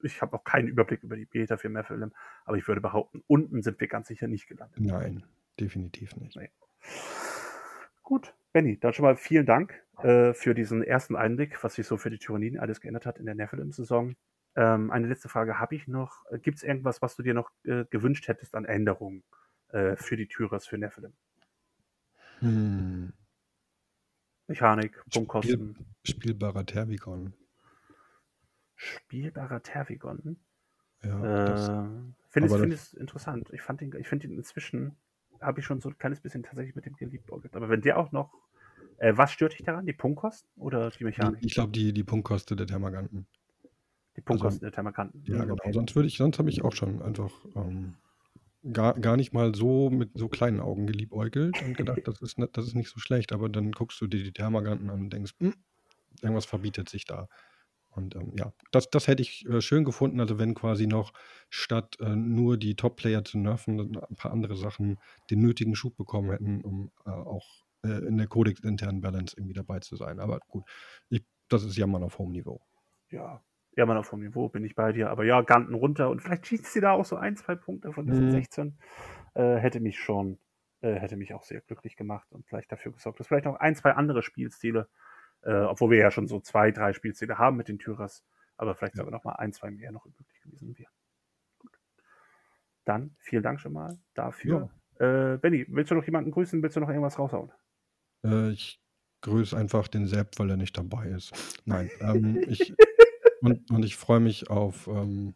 ich 0.03 0.21
habe 0.21 0.33
noch 0.37 0.45
keinen 0.45 0.69
Überblick 0.69 1.03
über 1.03 1.17
die 1.17 1.25
Beta 1.25 1.57
für 1.57 1.71
Mephilim, 1.71 2.13
aber 2.45 2.59
ich 2.59 2.69
würde 2.69 2.83
behaupten, 2.83 3.23
unten 3.27 3.63
sind 3.63 3.81
wir 3.81 3.89
ganz 3.89 4.09
sicher 4.09 4.27
nicht 4.29 4.47
gelandet. 4.47 4.79
Nein, 4.81 5.25
definitiv 5.61 6.17
nicht. 6.17 6.37
Nee. 6.37 6.51
Gut, 8.03 8.35
Benny, 8.53 8.79
dann 8.79 8.93
schon 8.93 9.05
mal 9.05 9.17
vielen 9.17 9.47
Dank 9.47 9.83
äh, 10.03 10.35
für 10.35 10.55
diesen 10.55 10.83
ersten 10.83 11.17
Einblick, 11.17 11.63
was 11.65 11.75
sich 11.75 11.87
so 11.87 11.97
für 11.97 12.11
die 12.11 12.19
Tyranniden 12.19 12.59
alles 12.61 12.81
geändert 12.81 13.07
hat 13.07 13.19
in 13.19 13.27
der 13.27 13.35
Nephilim-Saison. 13.35 14.15
Ähm, 14.57 14.91
eine 14.91 15.09
letzte 15.09 15.29
Frage 15.29 15.59
habe 15.59 15.75
ich 15.75 15.89
noch. 15.89 16.25
Gibt 16.43 16.59
es 16.59 16.63
irgendwas, 16.63 17.03
was 17.03 17.17
du 17.17 17.23
dir 17.23 17.35
noch 17.35 17.51
äh, 17.65 17.85
gewünscht 17.91 18.29
hättest 18.29 18.55
an 18.55 18.65
Änderungen 18.65 19.25
äh, 19.69 19.97
für 19.97 20.17
die 20.17 20.29
Tyras 20.29 20.67
für 20.67 20.79
Nephilim? 20.79 21.13
Hm. 22.41 23.13
Mechanik, 24.47 24.99
Spiel, 24.99 25.11
Punktkosten, 25.13 25.87
spielbarer 26.05 26.67
Tervigon. 26.67 27.33
spielbarer 28.77 29.63
Tervigon. 29.63 30.39
Ja, 31.03 31.47
das, 31.47 31.69
Äh, 31.69 31.89
finde 32.29 32.75
ich 32.75 32.97
interessant. 32.97 33.49
Ich 33.53 33.63
fand 33.63 33.81
den, 33.81 33.95
ich 33.99 34.09
finde 34.09 34.27
ihn 34.27 34.37
inzwischen, 34.37 34.97
habe 35.45 35.61
ich 35.61 35.67
schon 35.67 35.81
so 35.81 35.89
ein 35.91 35.99
kleines 35.99 36.21
bisschen 36.21 36.43
tatsächlich 36.43 36.75
mit 36.77 36.87
dem 36.87 36.97
geliebäugelt. 36.97 37.57
Aber 37.57 37.69
wenn 37.71 37.83
der 37.83 37.99
auch 37.99 38.13
noch, 38.13 38.35
äh, 38.99 39.15
was 39.17 39.33
stört 39.33 39.55
dich 39.55 39.65
daran? 39.65 39.87
Die 39.87 39.93
Punktkosten 39.95 40.51
oder 40.57 40.91
die 40.93 41.05
Mechanik? 41.05 41.45
ich 41.45 41.55
glaube, 41.55 41.73
die, 41.73 41.93
die 41.93 42.05
Punktkoste 42.05 42.57
der 42.57 42.67
Thermaganten. 42.67 43.27
Die 44.17 44.21
Also, 44.29 44.49
Punktkosten 44.49 44.65
der 44.65 44.73
Thermakanten. 44.73 45.25
ja, 45.27 45.45
Hm, 45.45 45.47
genau. 45.47 45.59
okay. 45.59 45.73
Sonst 45.73 45.97
würde 45.97 46.09
ich, 46.09 46.17
sonst 46.19 46.39
habe 46.39 46.51
ich 46.51 46.65
auch 46.65 46.73
schon 46.73 47.03
einfach 47.03 47.33
ähm, 47.57 47.97
gar, 48.73 48.95
gar 49.01 49.17
nicht 49.17 49.33
mal 49.35 49.55
so 49.55 49.91
mit 49.91 50.13
so 50.19 50.29
kleinen 50.29 50.61
Augen 50.61 50.87
geliebäugelt 50.87 51.63
und 51.63 51.77
gedacht, 51.77 52.03
das 52.09 52.23
ist, 52.23 52.39
nicht, 52.39 52.57
das 52.57 52.67
ist 52.67 52.75
nicht 52.77 52.91
so 52.91 53.01
schlecht. 53.01 53.33
Aber 53.33 53.49
dann 53.51 53.73
guckst 53.73 54.01
du 54.01 54.07
dir 54.09 54.25
die 54.25 54.33
Thermaganten 54.33 54.91
an 54.91 55.03
und 55.03 55.11
denkst, 55.13 55.35
hm, 55.41 55.55
irgendwas 56.23 56.47
verbietet 56.47 56.89
sich 56.91 57.07
da. 57.07 57.29
Und 57.95 58.17
ähm, 58.17 58.33
ja, 58.37 58.53
das, 58.73 58.91
das 58.91 59.07
hätte 59.07 59.23
ich 59.23 59.47
äh, 59.47 59.61
schön 59.61 59.85
gefunden. 59.85 60.21
Also 60.21 60.39
wenn 60.39 60.55
quasi 60.55 60.87
noch 60.87 61.13
statt 61.49 61.97
äh, 62.01 62.17
nur 62.17 62.57
die 62.57 62.75
Top-Player 62.75 63.25
zu 63.25 63.39
nerven, 63.39 63.97
ein 63.97 64.17
paar 64.17 64.33
andere 64.33 64.57
Sachen 64.57 64.99
den 65.31 65.41
nötigen 65.41 65.75
Schub 65.75 65.97
bekommen 65.97 66.31
hätten, 66.31 66.61
um 66.63 66.91
äh, 67.07 67.11
auch 67.11 67.65
äh, 67.85 68.07
in 68.07 68.17
der 68.19 68.27
Codex-internen 68.27 69.01
Balance 69.01 69.37
irgendwie 69.37 69.55
dabei 69.55 69.81
zu 69.81 69.97
sein. 69.97 70.19
Aber 70.19 70.41
gut, 70.49 70.65
ich, 71.09 71.25
das 71.49 71.65
ist 71.65 71.77
Jammern 71.77 72.03
auf 72.03 72.19
hohem 72.19 72.33
Niveau. 72.33 72.61
Ja, 73.11 73.43
ja, 73.77 73.87
man 73.87 73.97
auf 73.97 74.11
dem 74.11 74.21
Niveau 74.21 74.49
bin 74.49 74.65
ich 74.65 74.75
bei 74.75 74.93
dir. 74.93 75.11
Aber 75.11 75.25
ja, 75.25 75.41
Ganten 75.43 75.75
runter 75.75 76.11
und 76.11 76.21
vielleicht 76.23 76.47
schießt 76.47 76.67
sie 76.67 76.81
da 76.81 76.93
auch 76.93 77.05
so 77.05 77.17
ein, 77.17 77.37
zwei 77.37 77.55
Punkte 77.55 77.93
von 77.93 78.07
diesen 78.07 78.27
Mhm. 78.27 78.31
16. 78.31 78.79
Äh, 79.35 79.57
hätte 79.57 79.81
mich 79.81 79.99
schon, 79.99 80.39
äh, 80.81 80.95
hätte 80.95 81.17
mich 81.17 81.35
auch 81.35 81.43
sehr 81.43 81.61
glücklich 81.61 81.97
gemacht 81.97 82.31
und 82.31 82.47
vielleicht 82.47 82.71
dafür 82.71 82.93
gesorgt, 82.93 83.21
dass 83.21 83.27
vielleicht 83.27 83.47
noch 83.47 83.57
ein, 83.57 83.75
zwei 83.75 83.93
andere 83.93 84.23
Spielstile, 84.23 84.89
äh, 85.45 85.63
obwohl 85.63 85.91
wir 85.91 85.99
ja 85.99 86.11
schon 86.11 86.27
so 86.27 86.41
zwei, 86.41 86.71
drei 86.71 86.93
Spielstile 86.93 87.39
haben 87.39 87.57
mit 87.57 87.69
den 87.69 87.79
Tyras, 87.79 88.25
aber 88.57 88.75
vielleicht 88.75 88.95
Ja. 88.97 89.03
sogar 89.05 89.13
noch 89.13 89.25
mal 89.25 89.35
ein, 89.35 89.53
zwei 89.53 89.71
mehr 89.71 89.93
noch 89.93 90.05
möglich 90.05 90.41
gewesen 90.43 90.77
wären. 90.79 90.93
Gut. 91.59 91.79
Dann 92.85 93.17
vielen 93.19 93.43
Dank 93.43 93.61
schon 93.61 93.73
mal 93.73 93.99
dafür. 94.15 94.71
Äh, 94.99 95.39
Benny, 95.39 95.67
willst 95.69 95.91
du 95.91 95.95
noch 95.95 96.05
jemanden 96.05 96.31
grüßen? 96.31 96.63
Willst 96.63 96.77
du 96.77 96.81
noch 96.81 96.89
irgendwas 96.89 97.19
raushauen? 97.19 97.53
Äh, 98.25 98.51
ich 98.51 98.81
grüße 99.23 99.57
einfach 99.57 99.89
den 99.89 100.07
Sepp, 100.07 100.39
weil 100.39 100.51
er 100.51 100.57
nicht 100.57 100.77
dabei 100.79 101.09
ist. 101.09 101.33
Nein, 101.65 101.91
ähm, 102.01 102.45
ich, 102.49 102.75
und, 103.41 103.71
und 103.71 103.83
ich 103.85 103.97
freue 103.97 104.21
mich 104.21 104.51
auf 104.51 104.87
ähm, 104.87 105.35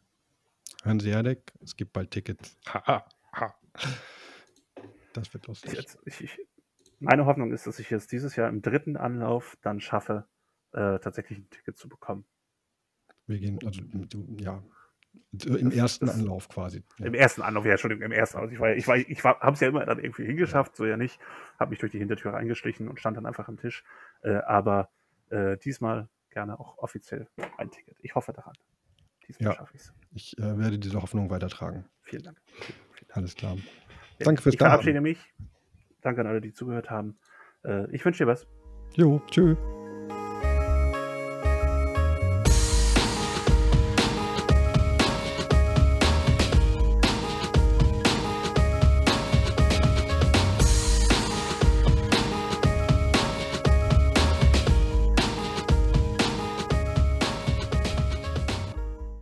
Hanseatic. 0.84 1.52
Es 1.60 1.74
gibt 1.76 1.92
bald 1.92 2.10
Tickets. 2.10 2.56
Ha, 2.68 2.82
ha, 2.86 3.08
ha. 3.32 3.54
Das 5.12 5.32
wird 5.34 5.46
lustig. 5.48 5.72
jetzt, 5.72 5.98
ich, 6.04 6.20
ich, 6.22 6.38
meine 7.00 7.26
Hoffnung 7.26 7.52
ist, 7.52 7.66
dass 7.66 7.78
ich 7.78 7.90
jetzt 7.90 8.12
dieses 8.12 8.36
Jahr 8.36 8.48
im 8.48 8.62
dritten 8.62 8.96
Anlauf 8.96 9.56
dann 9.62 9.80
schaffe, 9.80 10.26
äh, 10.72 10.98
tatsächlich 10.98 11.38
ein 11.38 11.50
Ticket 11.50 11.76
zu 11.76 11.88
bekommen. 11.88 12.24
Wir 13.26 13.38
gehen, 13.38 13.58
also 13.64 13.82
du, 13.82 14.26
ja, 14.38 14.62
im 15.32 15.70
Das, 15.70 15.74
ersten 15.74 16.06
das, 16.06 16.14
Anlauf 16.18 16.48
quasi. 16.48 16.82
Ja, 16.98 17.06
Im 17.06 17.14
ersten 17.14 17.42
Anlauf, 17.42 17.64
ja, 17.64 17.72
Entschuldigung, 17.72 18.04
im 18.04 18.12
ersten 18.12 18.38
Anlauf. 18.38 18.52
Ich, 18.52 18.60
war, 18.60 18.68
ja- 18.70 18.76
ich, 18.76 18.88
war, 18.88 18.96
ich 18.96 19.24
war, 19.24 19.40
habe 19.40 19.54
es 19.54 19.60
ja 19.60 19.68
immer 19.68 19.84
dann 19.84 19.98
irgendwie 19.98 20.22
ja, 20.22 20.28
hingeschafft, 20.28 20.76
so 20.76 20.86
ja 20.86 20.96
nicht. 20.96 21.18
Habe 21.58 21.70
mich 21.70 21.78
durch 21.78 21.92
die 21.92 21.98
Hintertür 21.98 22.34
eingeschlichen 22.34 22.88
und 22.88 22.98
stand 22.98 23.16
dann 23.16 23.26
einfach 23.26 23.48
am 23.48 23.58
Tisch. 23.58 23.84
Äh, 24.22 24.36
aber 24.36 24.90
äh, 25.30 25.56
diesmal 25.58 26.08
gerne 26.30 26.58
auch 26.58 26.78
offiziell 26.78 27.28
ein 27.58 27.70
Ticket. 27.70 27.96
Ich 28.02 28.14
hoffe 28.14 28.32
daran. 28.32 28.54
Diesmal 29.26 29.50
ja. 29.50 29.56
schaffe 29.56 29.72
ich 29.74 29.82
es. 29.82 29.92
Ich 30.14 30.38
äh, 30.38 30.58
werde 30.58 30.78
diese 30.78 31.00
Hoffnung 31.02 31.30
weitertragen. 31.30 31.84
Vielen 32.02 32.22
Dank. 32.22 32.40
Vielen, 32.46 32.78
Dank. 33.08 33.16
Alles 33.16 33.34
klar. 33.34 33.56
Ja, 33.56 34.24
Danke 34.24 34.42
fürs 34.42 34.54
ich 34.54 34.58
verabschiede 34.58 35.00
mich. 35.00 35.18
Danke 36.02 36.20
an 36.20 36.26
alle, 36.26 36.40
die 36.40 36.52
zugehört 36.52 36.90
haben. 36.90 37.18
Äh, 37.64 37.90
ich 37.94 38.04
wünsche 38.04 38.24
dir 38.24 38.30
was. 38.30 38.46
Jo, 38.94 39.20
tschö. 39.30 39.56